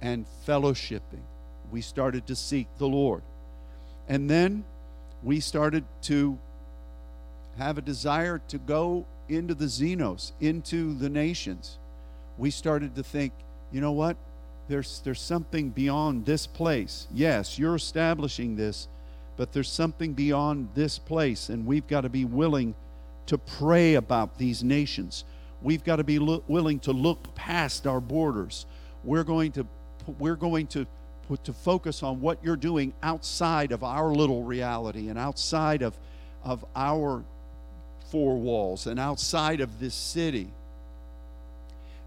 [0.02, 1.22] and fellowshipping
[1.72, 3.22] we started to seek the Lord.
[4.08, 4.64] And then
[5.24, 6.38] we started to
[7.58, 11.78] have a desire to go into the xenos, into the nations.
[12.38, 13.34] We started to think,
[13.72, 14.18] you know what?
[14.68, 17.08] There's, there's something beyond this place.
[17.14, 18.88] Yes, you're establishing this,
[19.38, 22.76] but there's something beyond this place, and we've got to be willing
[23.28, 25.24] to pray about these nations.
[25.62, 28.66] We've got to be lo- willing to look past our borders.
[29.04, 29.66] We're going to,
[30.18, 30.86] we're going to
[31.44, 35.96] to focus on what you're doing outside of our little reality and outside of,
[36.44, 37.24] of our
[38.12, 40.50] four walls and outside of this city.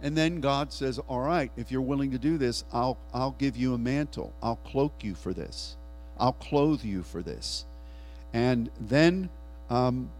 [0.02, 3.56] And then God says, All right, if you're willing to do this, I'll, I'll give
[3.56, 4.32] you a mantle.
[4.42, 5.76] I'll cloak you for this.
[6.18, 7.64] I'll clothe you for this.
[8.32, 9.28] And then,
[9.70, 10.10] um,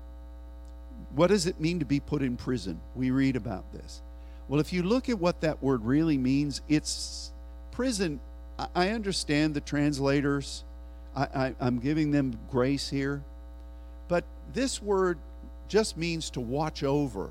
[1.14, 2.81] what does it mean to be put in prison?
[2.95, 4.01] We read about this.
[4.49, 7.33] Well, if you look at what that word really means, it's
[7.73, 8.21] prison.
[8.75, 10.62] I understand the translators,
[11.16, 13.23] I, am giving them grace here.
[14.09, 15.18] But this word
[15.72, 17.30] just means to watch over.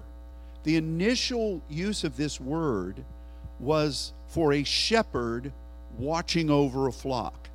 [0.63, 3.06] The initial use of this word
[3.60, 5.54] was for a shepherd
[5.99, 7.49] watching over a flock.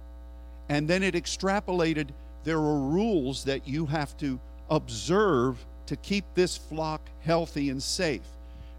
[0.69, 2.11] And then it extrapolated
[2.45, 4.39] there are rules that you have to
[4.71, 8.29] observe to keep this flock healthy and safe.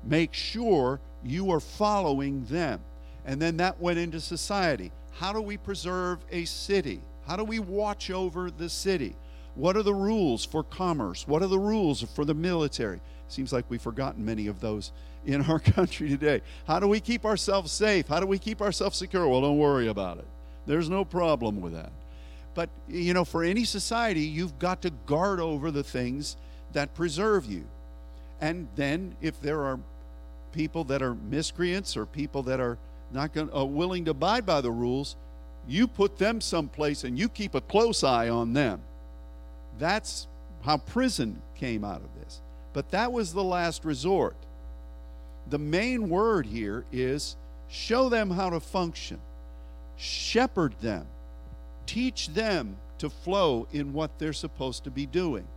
[0.06, 2.80] Make sure you are following them.
[3.26, 4.94] And then that went into society.
[5.12, 7.02] How do we preserve a city?
[7.26, 9.14] How do we watch over the city?
[9.58, 11.28] What are the rules for commerce?
[11.28, 13.00] What are the rules for the military?
[13.28, 14.92] Seems like we've forgotten many of those
[15.26, 16.42] in our country today.
[16.68, 18.08] How do we keep ourselves safe?
[18.08, 19.28] How do we keep ourselves secure?
[19.28, 20.28] Well, don't worry about it.
[20.68, 21.92] There's no problem with that.
[22.54, 26.38] But, you know, for any society, you've got to guard over the things
[26.74, 27.66] that preserve you.
[28.40, 29.80] And then if there are
[30.52, 32.78] people that are miscreants or people that are
[33.12, 35.16] not going, uh, willing to abide by the rules,
[35.68, 38.82] you put them someplace and you keep a close eye on them.
[39.80, 40.28] That's
[40.62, 42.42] how prison came out of this.
[42.74, 44.36] But that was the last resort.
[45.50, 47.36] The main word here is
[47.70, 49.20] show them how to function,
[49.96, 51.06] shepherd them,
[51.86, 55.48] teach them to flow in what they're supposed to be doing.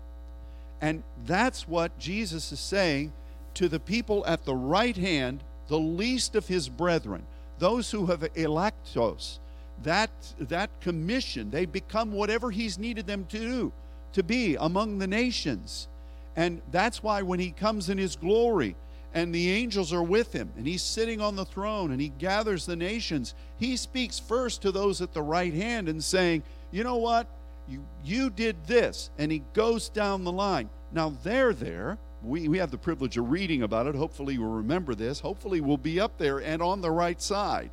[0.80, 3.12] And that's what Jesus is saying
[3.54, 7.24] to the people at the right hand, the least of his brethren,
[7.58, 9.38] those who have electos,
[9.82, 13.72] that, that commission, they become whatever he's needed them to do,
[14.12, 15.88] to be among the nations.
[16.36, 18.76] And that's why when he comes in his glory
[19.12, 22.66] and the angels are with him and he's sitting on the throne and he gathers
[22.66, 26.96] the nations, he speaks first to those at the right hand and saying, You know
[26.96, 27.26] what?
[27.68, 29.10] You, you did this.
[29.18, 30.70] And he goes down the line.
[30.92, 31.98] Now they're there.
[32.22, 33.94] We, we have the privilege of reading about it.
[33.94, 35.20] Hopefully, we'll remember this.
[35.20, 37.70] Hopefully, we'll be up there and on the right side.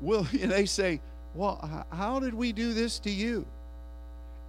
[0.00, 1.00] Will they say,
[1.34, 3.46] Well, how did we do this to you?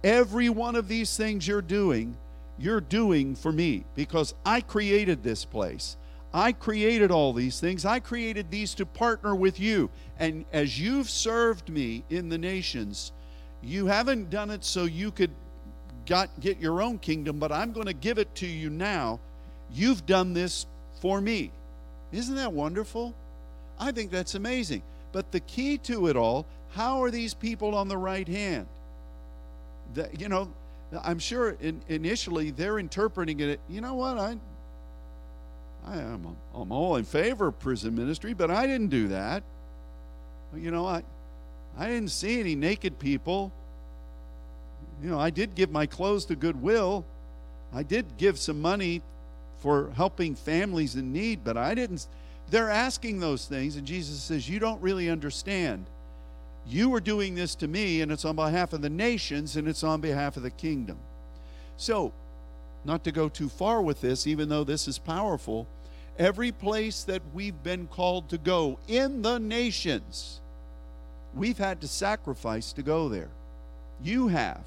[0.04, 2.16] Every one of these things you're doing,
[2.58, 5.96] you're doing for me because I created this place.
[6.34, 7.84] I created all these things.
[7.84, 9.90] I created these to partner with you.
[10.18, 13.12] And as you've served me in the nations,
[13.62, 15.30] you haven't done it so you could
[16.06, 19.20] got, get your own kingdom, but I'm going to give it to you now.
[19.72, 20.66] You've done this
[21.00, 21.50] for me.
[22.12, 23.14] Isn't that wonderful?
[23.78, 24.82] I think that's amazing.
[25.12, 28.66] But the key to it all, how are these people on the right hand?
[29.94, 30.50] The, you know,
[31.02, 33.60] I'm sure in, initially they're interpreting it.
[33.68, 34.18] You know what?
[34.18, 34.36] I,
[35.86, 39.42] I am I'm all in favor of prison ministry, but I didn't do that.
[40.54, 41.02] You know, I
[41.78, 43.52] I didn't see any naked people.
[45.02, 47.04] You know, I did give my clothes to Goodwill.
[47.72, 49.02] I did give some money
[49.58, 52.06] for helping families in need, but I didn't.
[52.50, 55.86] They're asking those things, and Jesus says, You don't really understand.
[56.66, 59.82] You are doing this to me, and it's on behalf of the nations, and it's
[59.82, 60.98] on behalf of the kingdom.
[61.76, 62.12] So,
[62.84, 65.66] not to go too far with this, even though this is powerful,
[66.18, 70.40] every place that we've been called to go in the nations,
[71.34, 73.30] We've had to sacrifice to go there.
[74.02, 74.64] You have.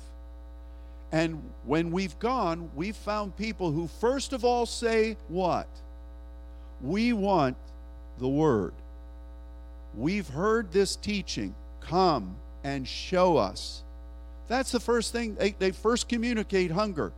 [1.12, 5.68] And when we've gone, we've found people who, first of all, say, What?
[6.82, 7.58] We want
[8.20, 8.74] the Word.
[9.96, 11.54] We've heard this teaching.
[11.90, 13.84] Come and show us.
[14.48, 15.36] That's the first thing.
[15.36, 17.12] They, they first communicate hunger.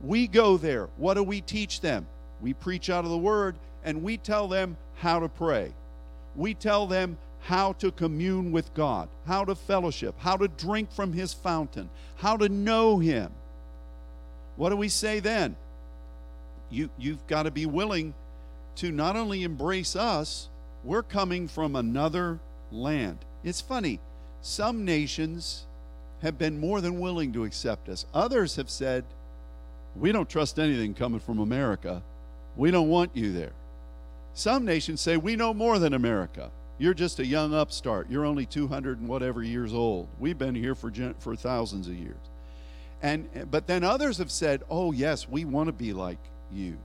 [0.00, 0.88] We go there.
[0.96, 2.06] What do we teach them?
[2.40, 5.72] We preach out of the Word and we tell them how to pray.
[6.36, 11.12] We tell them how to commune with God, how to fellowship, how to drink from
[11.12, 13.32] His fountain, how to know Him.
[14.56, 15.56] What do we say then?
[16.70, 18.14] You, you've got to be willing
[18.76, 20.48] to not only embrace us,
[20.84, 22.38] we're coming from another
[22.70, 23.18] land.
[23.42, 24.00] It's funny,
[24.40, 25.66] some nations
[26.22, 29.04] have been more than willing to accept us, others have said,
[29.96, 32.02] We don't trust anything coming from America.
[32.56, 33.52] We don't want you there.
[34.34, 36.50] Some nations say, We know more than America.
[36.78, 38.08] You're just a young upstart.
[38.08, 40.08] You're only 200 and whatever years old.
[40.18, 42.16] We've been here for for thousands of years.
[43.02, 46.18] And but then others have said, "Oh yes, we want to be like
[46.52, 46.78] you."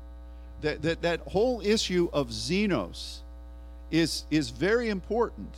[0.61, 3.19] That that that whole issue of xenos
[3.91, 5.53] is is very important.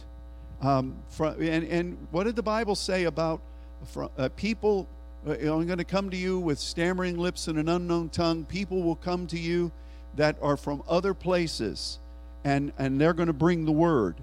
[0.61, 3.41] Um, from, and and what did the Bible say about
[3.85, 4.87] from, uh, people?
[5.27, 8.45] Uh, I'm going to come to you with stammering lips and an unknown tongue.
[8.45, 9.71] People will come to you
[10.15, 11.99] that are from other places
[12.43, 14.15] and and they're going to bring the word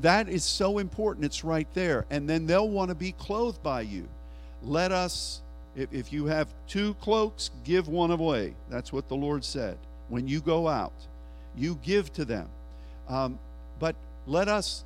[0.00, 3.80] that is so important it's right there and then they'll want to be clothed by
[3.80, 4.06] you
[4.62, 5.42] let us
[5.74, 8.54] If, if you have two cloaks, give one away.
[8.68, 9.78] That's what the Lord said.
[10.08, 10.92] When you go out,
[11.56, 12.48] you give to them.
[13.08, 13.38] Um,
[13.78, 14.84] but let us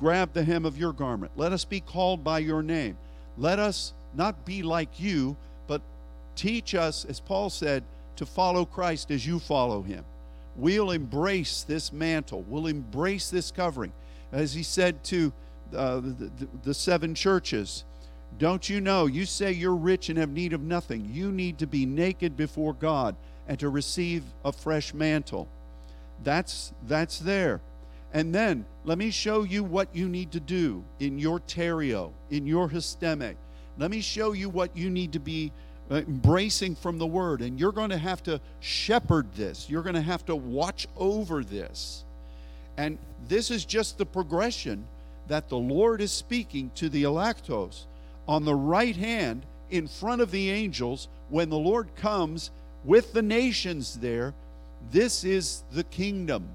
[0.00, 1.32] grab the hem of your garment.
[1.36, 2.96] Let us be called by your name.
[3.38, 5.36] Let us not be like you,
[5.66, 5.80] but
[6.36, 7.84] teach us, as Paul said,
[8.16, 10.04] to follow Christ as you follow him.
[10.56, 13.92] We'll embrace this mantle, we'll embrace this covering.
[14.32, 15.32] As he said to
[15.74, 17.84] uh, the, the, the seven churches,
[18.38, 19.06] don't you know?
[19.06, 21.10] You say you're rich and have need of nothing.
[21.12, 23.14] You need to be naked before God
[23.46, 25.48] and to receive a fresh mantle.
[26.24, 27.60] That's that's there.
[28.12, 32.46] And then let me show you what you need to do in your terio, in
[32.46, 33.36] your histeme.
[33.78, 35.50] Let me show you what you need to be
[35.90, 37.40] uh, embracing from the word.
[37.40, 41.42] And you're going to have to shepherd this, you're going to have to watch over
[41.42, 42.04] this.
[42.76, 42.98] And
[43.28, 44.86] this is just the progression
[45.28, 47.84] that the Lord is speaking to the electos
[48.28, 52.50] on the right hand in front of the angels when the Lord comes
[52.84, 54.34] with the nations there.
[54.90, 56.48] This is the kingdom.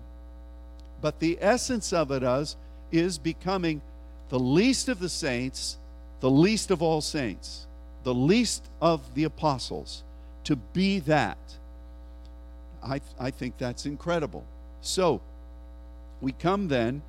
[1.07, 2.57] But the essence of it is,
[2.91, 3.81] is becoming
[4.27, 5.77] the least of the saints,
[6.19, 7.65] the least of all saints,
[8.03, 10.03] the least of the apostles,
[10.43, 11.37] to be that.
[12.83, 14.43] I, I think that's incredible.
[14.81, 15.21] So,
[16.19, 17.03] we come then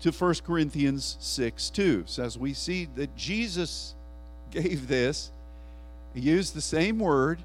[0.00, 2.04] to 1 Corinthians 6 2.
[2.08, 3.94] Says we see that Jesus
[4.50, 5.30] gave this,
[6.12, 7.38] he used the same word,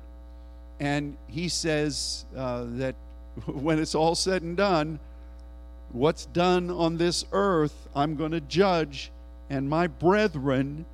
[0.80, 2.96] and he says uh, that
[3.46, 5.00] when it's all said and done,
[5.94, 9.12] what's done on this earth, I'm going to judge,
[9.50, 10.86] and my brethren,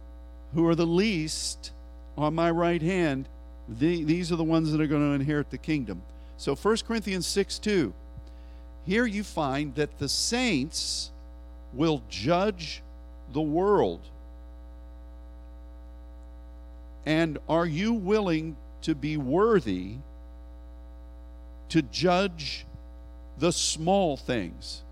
[0.53, 1.71] who are the least
[2.17, 3.27] on my right hand,
[3.69, 6.01] the, these are the ones that are going to inherit the kingdom.
[6.37, 7.93] So 1 Corinthians 6 2.
[8.85, 11.11] Here you find that the saints
[11.73, 12.81] will judge
[13.33, 13.99] the world.
[17.05, 19.95] And are you willing to be worthy
[21.69, 22.65] to judge
[23.37, 24.83] the small things?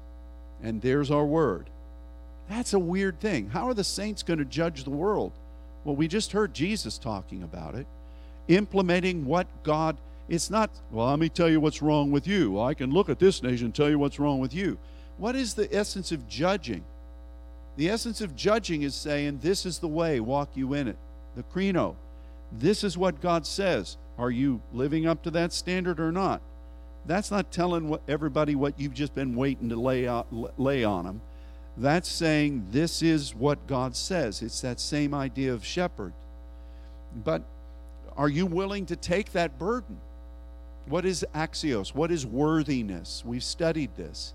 [0.62, 1.70] And there's our word.
[2.50, 3.50] That's a weird thing.
[3.50, 5.32] How are the saints going to judge the world?
[5.84, 7.88] Well, we just heard Jesus talking about it,
[8.48, 9.98] implementing what God.
[10.28, 12.60] It's not, well, let me tell you what's wrong with you.
[12.60, 14.78] I can look at this nation and tell you what's wrong with you.
[15.18, 16.84] What is the essence of judging?
[17.78, 20.98] The essence of judging is saying, This is the way, walk you in it.
[21.36, 21.96] The krino.
[22.52, 23.98] This is what God says.
[24.18, 26.42] Are you living up to that standard or not?
[27.08, 30.28] That's not telling what, everybody what you've just been waiting to lay, out,
[30.60, 31.22] lay on them.
[31.78, 34.42] That's saying this is what God says.
[34.42, 36.14] It's that same idea of shepherd.
[37.24, 37.44] But
[38.18, 39.98] are you willing to take that burden?
[40.88, 41.94] What is axios?
[41.94, 43.24] What is worthiness?
[43.26, 44.34] We've studied this.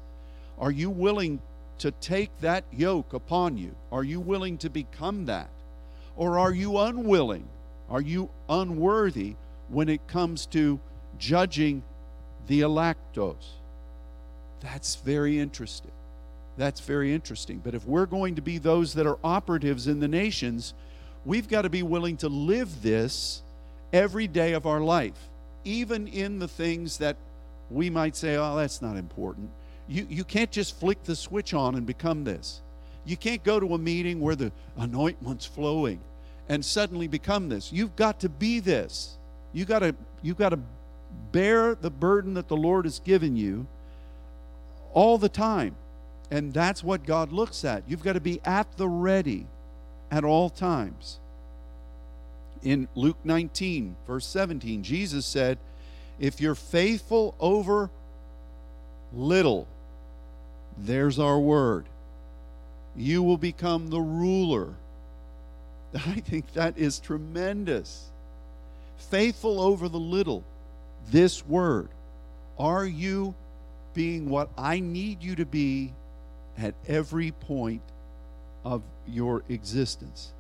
[0.59, 1.41] Are you willing
[1.79, 3.75] to take that yoke upon you?
[3.91, 5.49] Are you willing to become that?
[6.17, 7.49] Or are you unwilling?
[7.89, 9.37] Are you unworthy
[9.69, 10.79] when it comes to
[11.19, 11.83] judging
[12.51, 13.37] the electos?
[14.61, 15.93] That's very interesting.
[16.57, 17.61] That's very interesting.
[17.63, 20.75] But if we're going to be those that are operatives in the nations,
[21.25, 23.43] we've got to be willing to live this
[23.93, 25.29] every day of our life,
[25.63, 27.17] even in the things that
[27.71, 29.49] we might say, oh, that's not important.
[29.87, 32.63] You, you can't just flick the switch on and become this.
[33.05, 36.01] You can't go to a meeting where the anointment's flowing
[36.49, 37.73] and suddenly become this.
[37.73, 39.19] You've got to be this.
[39.53, 40.59] You got to you got to
[41.33, 43.67] bear the burden that the Lord has given you
[44.93, 45.77] all the time.
[46.31, 47.83] And that's what God looks at.
[47.89, 49.47] You've got to be at the ready
[50.11, 51.19] at all times.
[52.63, 55.59] In Luke 19, verse 17, Jesus said,
[56.19, 57.91] If you're faithful over
[59.13, 59.67] little,
[60.79, 61.87] there's our word.
[62.97, 64.75] You will become the ruler.
[65.95, 68.07] I think that is tremendous.
[68.99, 70.45] Faithful over the little,
[71.11, 71.89] this word.
[72.59, 73.35] Are you
[73.95, 75.93] being what I need you to be
[76.59, 77.83] at every point
[78.65, 80.33] of your existence?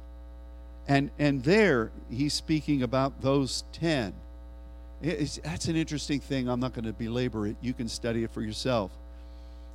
[0.86, 4.12] And, and there, he's speaking about those 10.
[5.02, 6.48] It's, that's an interesting thing.
[6.48, 7.56] I'm not going to belabor it.
[7.60, 8.90] You can study it for yourself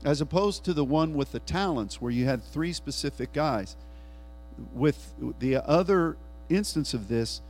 [0.03, 3.75] as opposed to the one with the talents where you had three specific guys.
[4.73, 6.15] With the other
[6.47, 7.41] instance of this,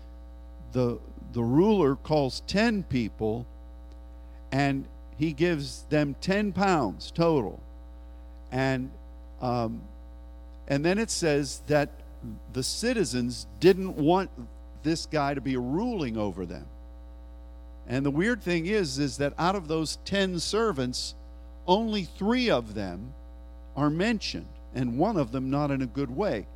[0.75, 0.99] the,
[1.31, 3.47] the ruler calls 10 people
[4.51, 4.85] and
[5.17, 7.61] he gives them 10 pounds total.
[8.51, 8.91] And,
[9.41, 9.81] um,
[10.67, 11.89] and then it says that
[12.51, 14.29] the citizens didn't want
[14.83, 16.65] this guy to be ruling over them.
[17.87, 21.15] And the weird thing is, is that out of those 10 servants,
[21.67, 23.13] only three of them
[23.77, 26.47] are mentioned, and one of them not in a good way.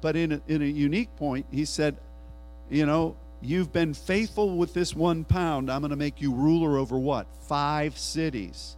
[0.00, 1.96] But in a, in a unique point, he said,
[2.70, 3.16] You know,
[3.46, 5.70] You've been faithful with this one pound.
[5.70, 7.28] I'm going to make you ruler over what?
[7.42, 8.74] Five cities.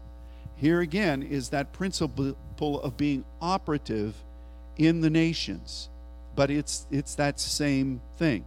[0.57, 4.15] Here again is that principle of being operative
[4.77, 5.89] in the nations.
[6.37, 8.45] But it's it's that same thing.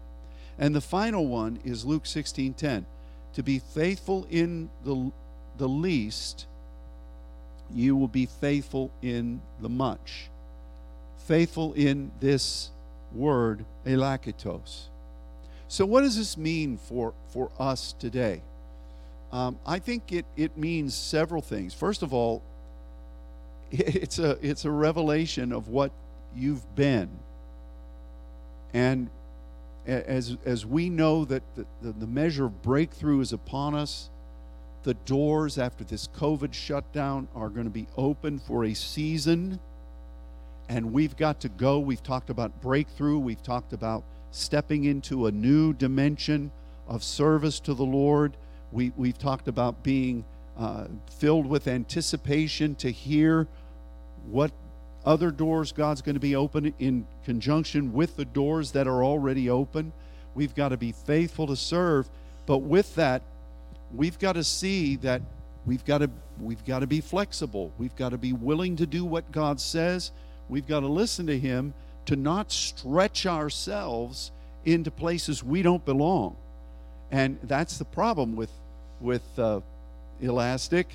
[0.59, 2.85] And the final one is Luke 16:10.
[3.33, 5.11] To be faithful in the
[5.57, 6.45] the least,
[7.73, 10.29] you will be faithful in the much.
[11.25, 12.69] Faithful in this
[13.11, 14.90] word, elachistos.
[15.71, 18.41] So, what does this mean for, for us today?
[19.31, 21.73] Um, I think it, it means several things.
[21.73, 22.41] First of all,
[23.71, 25.93] it's a, it's a revelation of what
[26.35, 27.09] you've been.
[28.73, 29.09] And
[29.87, 34.09] as, as we know that the, the, the measure of breakthrough is upon us,
[34.83, 39.57] the doors after this COVID shutdown are going to be open for a season.
[40.67, 41.79] And we've got to go.
[41.79, 43.19] We've talked about breakthrough.
[43.19, 46.51] We've talked about stepping into a new dimension
[46.87, 48.35] of service to the Lord.
[48.71, 50.25] We, we've talked about being
[50.57, 50.85] uh,
[51.19, 53.47] filled with anticipation to hear
[54.29, 54.51] what
[55.05, 59.49] other doors God's going to be open in conjunction with the doors that are already
[59.49, 59.91] open.
[60.35, 62.09] We've got to be faithful to serve,
[62.45, 63.23] but with that,
[63.93, 65.21] we've got to see that
[65.65, 66.09] we've got to
[66.39, 67.71] we've got to be flexible.
[67.77, 70.11] We've got to be willing to do what God says.
[70.49, 71.73] We've got to listen to him
[72.05, 74.31] to not stretch ourselves
[74.65, 76.35] into places we don't belong.
[77.11, 78.51] And that's the problem with
[78.99, 79.61] with uh,
[80.21, 80.87] elastic.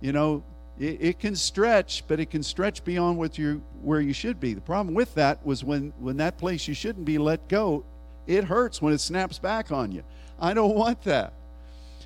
[0.00, 0.42] You know,
[0.78, 4.54] it, it, can stretch, but it can stretch beyond what you where you should be.
[4.54, 7.84] The problem with that was when when that place you shouldn't be let go,
[8.26, 10.02] it hurts when it snaps back on you.
[10.40, 11.32] I don't want that.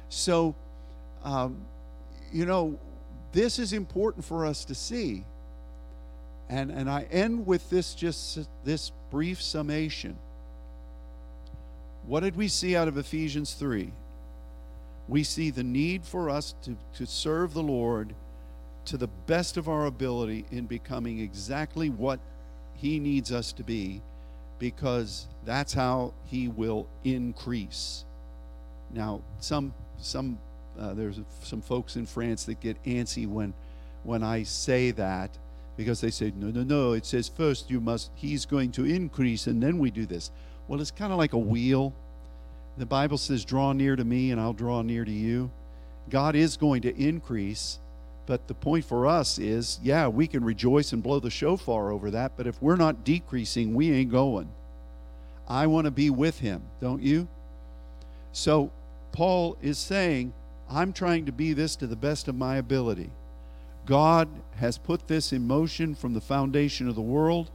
[0.08, 0.54] So,
[1.22, 1.64] um,
[2.32, 2.78] you know,
[3.32, 5.24] this is important for us to see
[6.48, 10.16] and, and I end with this just this brief summation.
[12.06, 13.90] What did we see out of Ephesians 3?
[15.08, 18.14] We see the need for us to, to serve the Lord
[18.86, 22.20] to the best of our ability in becoming exactly what
[22.74, 24.02] He needs us to be,
[24.58, 28.04] because that's how He will increase.
[28.92, 30.38] Now, some some
[30.78, 33.54] uh, there's some folks in France that get antsy when
[34.02, 35.30] when I say that
[35.76, 39.46] because they say, no, no, no, it says first you must, he's going to increase
[39.46, 40.30] and then we do this.
[40.68, 41.92] Well, it's kind of like a wheel.
[42.78, 45.50] The Bible says, draw near to me and I'll draw near to you.
[46.10, 47.78] God is going to increase,
[48.26, 52.10] but the point for us is, yeah, we can rejoice and blow the shofar over
[52.10, 54.48] that, but if we're not decreasing, we ain't going.
[55.48, 57.28] I want to be with him, don't you?
[58.32, 58.70] So
[59.12, 60.32] Paul is saying,
[60.70, 63.10] I'm trying to be this to the best of my ability.
[63.86, 67.50] God has put this in motion from the foundation of the world.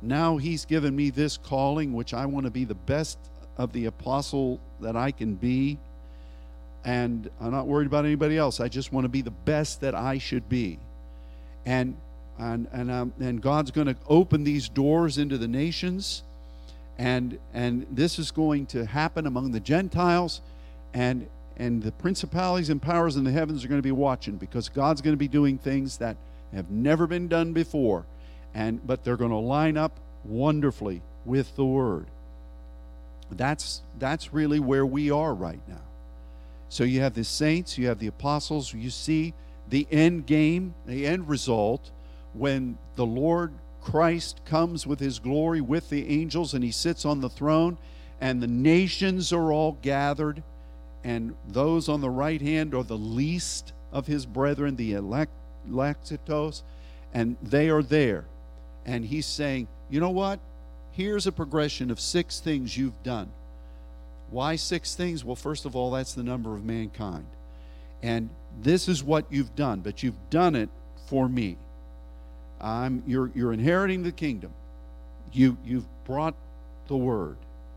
[0.00, 3.18] Now He's given me this calling, which I want to be the best
[3.56, 5.78] of the apostle that I can be.
[6.84, 8.60] And I'm not worried about anybody else.
[8.60, 10.78] I just want to be the best that I should be.
[11.64, 11.96] And
[12.38, 16.22] and and um, and God's going to open these doors into the nations,
[16.98, 20.42] and and this is going to happen among the Gentiles,
[20.94, 21.26] and
[21.56, 25.00] and the principalities and powers in the heavens are going to be watching because God's
[25.00, 26.16] going to be doing things that
[26.52, 28.04] have never been done before
[28.54, 32.06] and but they're going to line up wonderfully with the word.
[33.30, 35.82] That's that's really where we are right now.
[36.68, 39.34] So you have the saints you have the apostles you see
[39.68, 41.90] the end game the end result
[42.32, 43.52] when the lord
[43.82, 47.78] christ comes with his glory with the angels and he sits on the throne
[48.20, 50.42] and the nations are all gathered
[51.04, 55.32] and those on the right hand are the least of his brethren, the elect,
[55.70, 56.62] elachistos,
[57.14, 58.24] and they are there.
[58.84, 60.40] And he's saying, you know what?
[60.92, 63.30] Here's a progression of six things you've done.
[64.30, 65.24] Why six things?
[65.24, 67.26] Well, first of all, that's the number of mankind.
[68.02, 68.30] And
[68.60, 70.68] this is what you've done, but you've done it
[71.06, 71.56] for me.
[72.60, 74.52] I'm, you're, you're inheriting the kingdom.
[75.32, 76.34] You, you've brought
[76.88, 77.36] the word.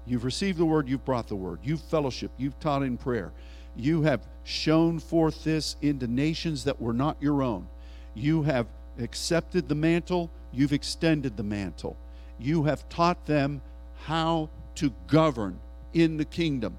[0.10, 1.60] You've received the word, you've brought the word.
[1.64, 3.32] You've fellowship, you've taught in prayer.
[3.76, 7.68] You have shown forth this into nations that were not your own.
[8.16, 8.66] You have
[8.97, 11.95] accepted the mantle, you've extended the mantle.
[12.39, 13.62] You have taught them
[14.05, 15.60] how to govern
[15.93, 16.76] in the kingdom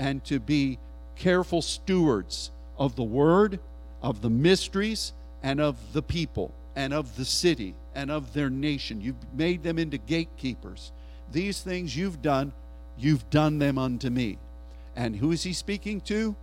[0.00, 0.80] and to be
[1.14, 3.60] careful stewards of the word,
[4.02, 5.12] of the mysteries,
[5.44, 9.00] and of the people, and of the city, and of their nation.
[9.00, 10.90] You've made them into gatekeepers.
[11.30, 12.52] These things you've done
[12.98, 14.38] You've done them unto me.
[14.96, 16.36] And who is he speaking to?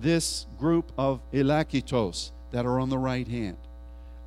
[0.00, 3.56] This group of elachistos that are on the right hand.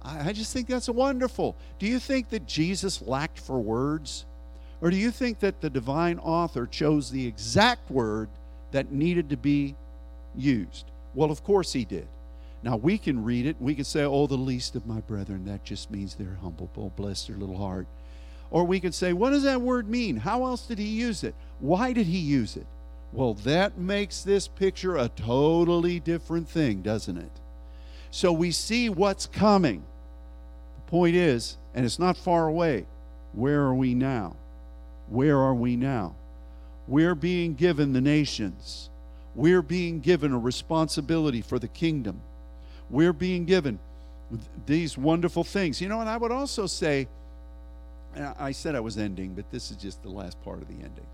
[0.04, 1.56] I, just think that's wonderful.
[1.80, 4.26] Do you think that Jesus lacked for words?
[4.82, 8.28] Or do you think that the divine author chose the exact word
[8.72, 9.76] that needed to be
[10.36, 10.86] used?
[11.16, 12.08] Well, of course he did.
[12.64, 13.56] Now we can read it.
[13.62, 15.46] We can say, oh, the least of my brethren.
[15.46, 16.70] That just means they're humble.
[16.78, 17.88] Oh, bless their little heart.
[18.54, 20.16] Or we could say, what does that word mean?
[20.16, 21.34] How else did he use it?
[21.60, 22.68] Why did he use it?
[23.12, 27.32] Well, that makes this picture a totally different thing, doesn't it?
[28.12, 29.84] So we see what's coming.
[30.76, 32.86] The point is, and it's not far away,
[33.34, 34.36] where are we now?
[35.10, 36.14] Where are we now?
[36.88, 38.92] We're being given the nations.
[39.34, 42.22] We're being given a responsibility for the kingdom.
[42.92, 43.80] We're being given
[44.68, 45.82] these wonderful things.
[45.82, 47.08] You know, and I would also say,
[48.16, 51.06] I said I was ending, but this is just the last part of the ending.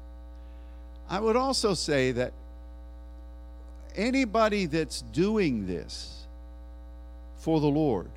[1.09, 2.33] I would also say that
[3.95, 6.25] anybody that's doing this
[7.37, 8.09] for the Lord,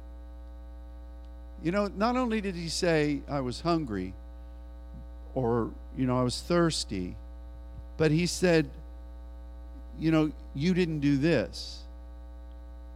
[1.62, 4.14] you know, not only did he say, I was hungry,
[5.35, 7.16] or, you know, I was thirsty.
[7.97, 8.68] But he said,
[9.99, 11.83] you know, you didn't do this.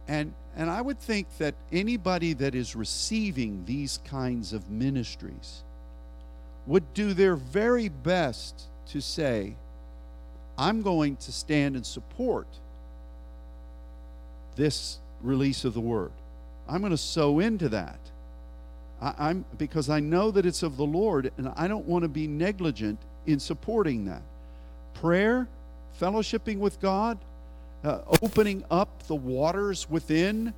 [0.07, 5.63] And, and I would think that anybody that is receiving these kinds of ministries
[6.67, 9.55] would do their very best to say,
[10.57, 12.47] I'm going to stand and support
[14.55, 16.11] this release of the word.
[16.67, 17.99] I'm going to sow into that.
[19.01, 22.09] I, am because I know that it's of the Lord, and I don't want to
[22.09, 24.23] be negligent in supporting that.
[24.95, 25.47] Prayer,
[26.01, 27.19] fellowshipping with God,
[27.83, 30.53] uh, opening up the waters within,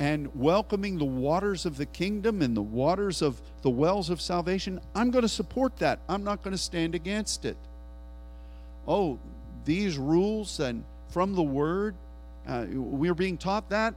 [0.00, 4.80] and welcoming the waters of the kingdom and the waters of the wells of salvation.
[4.92, 6.00] I'm going to support that.
[6.08, 7.56] I'm not going to stand against it.
[8.88, 9.20] Oh,
[9.64, 11.94] these rules and from the Word,
[12.48, 13.94] uh, we're being taught that.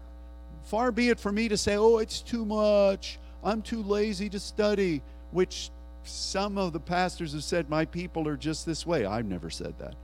[0.65, 4.39] Far be it for me to say, oh, it's too much I'm too lazy to
[4.39, 5.01] study,
[5.31, 5.69] which
[6.03, 9.05] some of the pastors have said, My people are just this way.
[9.05, 9.95] I've never said that.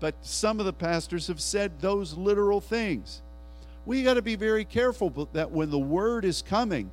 [0.00, 3.22] But some of the pastors have said those literal things.
[3.86, 6.90] We got to be very careful that when the word is coming,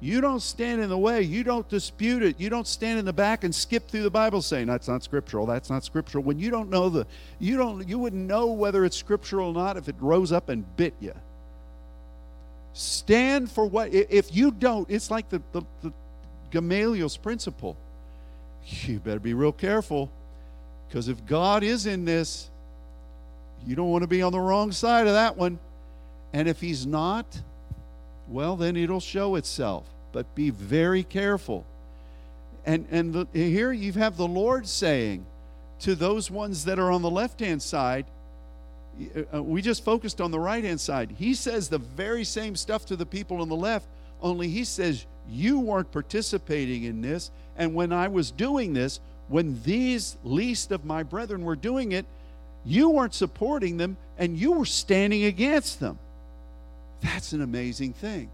[0.00, 1.22] you don't stand in the way.
[1.22, 2.38] You don't dispute it.
[2.38, 5.44] You don't stand in the back and skip through the Bible saying that's not scriptural.
[5.44, 6.22] That's not scriptural.
[6.22, 7.06] When you don't know the,
[7.40, 10.64] you don't, you wouldn't know whether it's scriptural or not if it rose up and
[10.76, 11.14] bit you.
[12.74, 15.92] Stand for what, if you don't, it's like the, the, the
[16.52, 17.76] Gamaliel's principle.
[18.64, 20.10] You better be real careful
[20.86, 22.50] because if God is in this,
[23.66, 25.58] you don't want to be on the wrong side of that one.
[26.32, 27.40] And if He's not,
[28.28, 29.86] well, then it'll show itself.
[30.12, 31.64] But be very careful.
[32.64, 35.24] And, and the, here you have the Lord saying
[35.80, 38.04] to those ones that are on the left hand side,
[39.16, 41.14] uh, uh, we just focused on the right hand side.
[41.18, 43.86] He says the very same stuff to the people on the left,
[44.20, 47.30] only he says, You weren't participating in this.
[47.56, 52.06] And when I was doing this, when these least of my brethren were doing it,
[52.64, 55.98] you weren't supporting them and you were standing against them.
[57.00, 58.30] That's an amazing thing.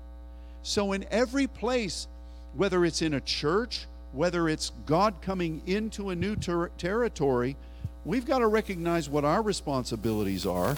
[0.62, 2.08] So, in every place,
[2.54, 7.56] whether it's in a church, whether it's God coming into a new ter- territory,
[8.04, 10.76] we've got to recognize what our responsibilities are.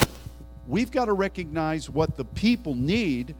[0.66, 3.34] We've got to recognize what the people need.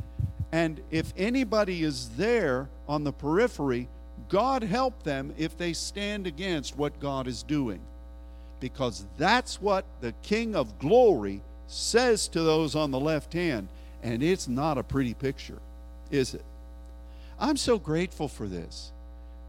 [0.53, 3.89] And if anybody is there on the periphery,
[4.29, 7.81] God help them if they stand against what God is doing.
[8.61, 13.69] Because that's what the King of Glory says to those on the left hand.
[14.03, 15.59] And it's not a pretty picture,
[16.11, 16.45] is it?
[17.39, 18.93] I'm so grateful for this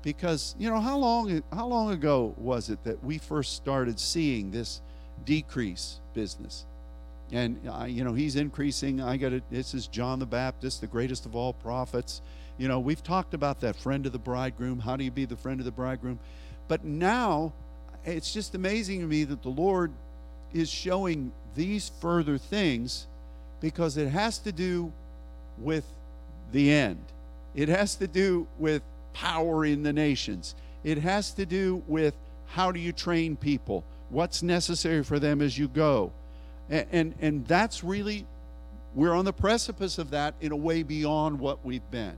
[0.04, 4.52] because you know how long how long ago was it that we first started seeing
[4.52, 4.82] this
[5.26, 6.66] decrease business?
[7.32, 9.02] And uh, you know he's increasing.
[9.02, 12.22] I got it this is john the baptist the greatest of all prophets.
[12.58, 15.38] You know we've talked about that friend of the bridegroom how do you be the
[15.38, 16.20] friend of the bridegroom?
[16.68, 17.54] But now
[18.06, 19.92] it's just amazing to me that the lord
[20.54, 23.08] is showing these further things
[23.60, 24.92] because it has to do
[25.58, 25.86] with
[26.52, 27.04] the end
[27.58, 28.84] it has to do with
[29.14, 30.54] power in the nations.
[30.84, 32.14] It has to do with
[32.46, 36.14] how do you train people, what's necessary for them as you go.
[36.70, 38.28] And, and, and that's really,
[38.94, 42.16] we're on the precipice of that in a way beyond what we've been.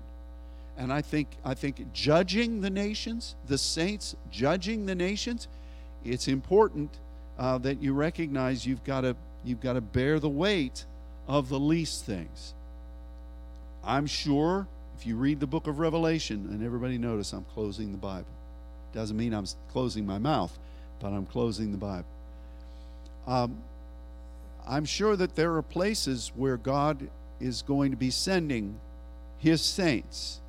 [0.78, 5.48] And I think, I think judging the nations, the saints judging the nations,
[6.04, 7.00] it's important
[7.38, 9.16] uh, that you recognize you've got to
[9.46, 10.86] you've got to bear the weight
[11.30, 12.54] of the least things.
[13.86, 14.68] I'm sure
[14.98, 18.26] if you read the book of Revelation, and everybody notice I'm closing the Bible.
[18.94, 20.58] Doesn't mean I'm closing my mouth,
[21.00, 22.08] but I'm closing the Bible.
[23.28, 23.60] Um,
[24.68, 27.08] I'm sure that there are places where God
[27.40, 28.80] is going to be sending
[29.38, 30.40] his saints,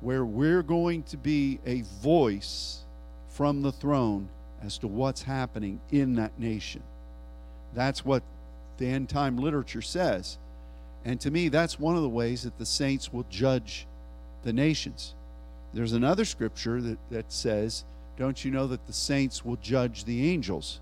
[0.00, 2.80] where we're going to be a voice
[3.30, 4.28] from the throne
[4.62, 6.82] as to what's happening in that nation.
[7.72, 8.22] That's what
[8.78, 10.38] the end time literature says.
[11.04, 13.86] And to me, that's one of the ways that the saints will judge
[14.42, 15.14] the nations.
[15.72, 17.84] There's another scripture that, that says,
[18.16, 20.80] Don't you know that the saints will judge the angels?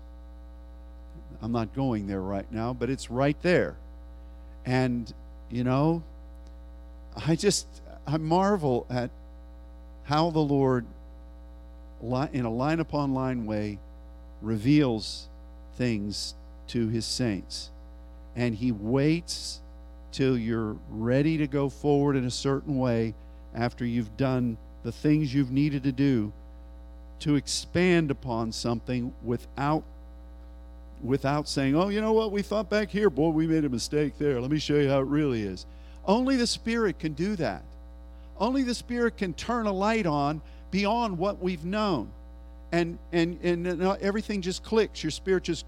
[1.41, 3.75] I'm not going there right now, but it's right there.
[4.65, 5.13] And,
[5.51, 6.01] you know,
[7.27, 7.67] I just,
[8.07, 9.09] I marvel at
[10.05, 10.85] how the Lord,
[12.33, 13.79] in a line upon line way,
[14.41, 15.27] reveals
[15.77, 16.35] things
[16.67, 17.69] to his saints.
[18.35, 19.61] And he waits
[20.11, 23.13] till you're ready to go forward in a certain way
[23.53, 26.31] after you've done the things you've needed to do
[27.19, 29.83] to expand upon something without
[31.03, 32.31] without saying, "Oh, you know what?
[32.31, 34.41] We thought back here, boy, we made a mistake there.
[34.41, 35.65] Let me show you how it really is."
[36.05, 37.63] Only the Spirit can do that.
[38.37, 42.09] Only the Spirit can turn a light on beyond what we've known.
[42.75, 45.01] And and and everything just clicks.
[45.01, 45.65] Your spirit just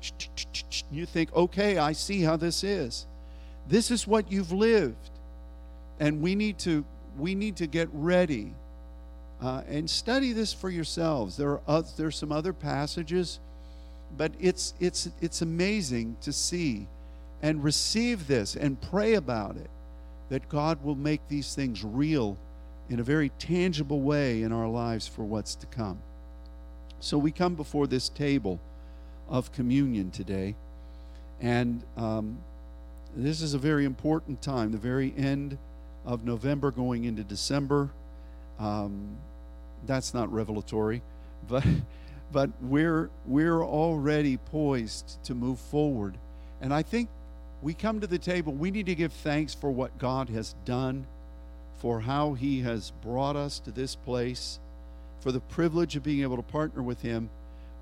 [0.91, 3.05] you think, "Okay, I see how this is."
[3.69, 5.09] This is what you've lived.
[5.99, 6.83] And we need to
[7.17, 8.53] we need to get ready
[9.41, 11.37] uh, and study this for yourselves.
[11.37, 13.39] There are uh, there's some other passages,
[14.17, 16.87] but it's it's it's amazing to see
[17.41, 19.69] and receive this and pray about it
[20.29, 22.37] that God will make these things real
[22.89, 25.99] in a very tangible way in our lives for what's to come.
[26.99, 28.59] So we come before this table
[29.29, 30.55] of communion today,
[31.39, 32.39] and um,
[33.15, 35.57] this is a very important time, the very end
[36.05, 37.89] of November going into December.
[38.59, 39.17] Um,
[39.85, 41.01] that's not revelatory,
[41.47, 41.65] but
[42.31, 46.17] but we're we're already poised to move forward.
[46.61, 47.09] And I think
[47.61, 51.05] we come to the table, we need to give thanks for what God has done,
[51.79, 54.59] for how He has brought us to this place,
[55.19, 57.29] for the privilege of being able to partner with Him.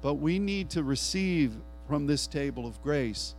[0.01, 1.53] But we need to receive
[1.87, 3.35] from this table of grace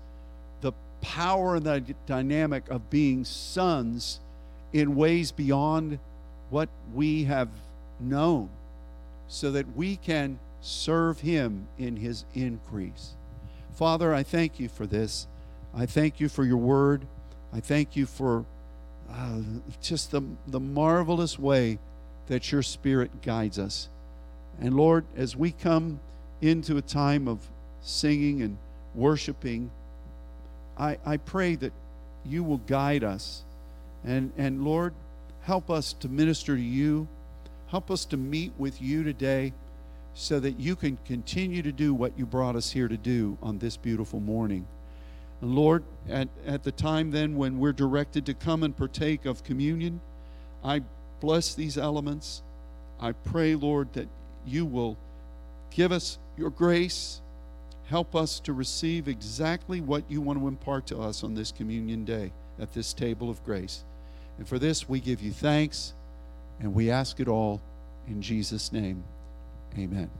[0.60, 4.20] the power and the dynamic of being sons
[4.72, 5.98] in ways beyond
[6.50, 7.48] what we have
[8.00, 8.48] known
[9.28, 13.12] so that we can serve Him in His increase.
[13.74, 15.26] Father, I thank you for this.
[15.74, 17.06] I thank you for your word.
[17.52, 18.44] I thank you for
[19.10, 19.40] uh,
[19.82, 21.78] just the, the marvelous way
[22.28, 23.88] that your Spirit guides us.
[24.60, 26.00] And Lord, as we come
[26.40, 27.46] into a time of
[27.82, 28.56] singing and
[28.94, 29.70] worshiping,
[30.78, 31.72] I, I pray that
[32.24, 33.42] you will guide us.
[34.04, 34.94] And, and Lord,
[35.42, 37.08] help us to minister to you.
[37.68, 39.52] Help us to meet with you today
[40.14, 43.58] so that you can continue to do what you brought us here to do on
[43.58, 44.66] this beautiful morning.
[45.40, 49.44] And Lord, at, at the time then when we're directed to come and partake of
[49.44, 50.00] communion,
[50.64, 50.82] I
[51.20, 52.42] bless these elements.
[53.00, 54.08] I pray, Lord, that
[54.46, 54.96] you will
[55.70, 57.20] give us your grace.
[57.88, 62.04] Help us to receive exactly what you want to impart to us on this communion
[62.04, 63.84] day at this table of grace.
[64.38, 65.94] And for this, we give you thanks
[66.60, 67.60] and we ask it all
[68.08, 69.04] in Jesus' name.
[69.78, 70.10] Amen.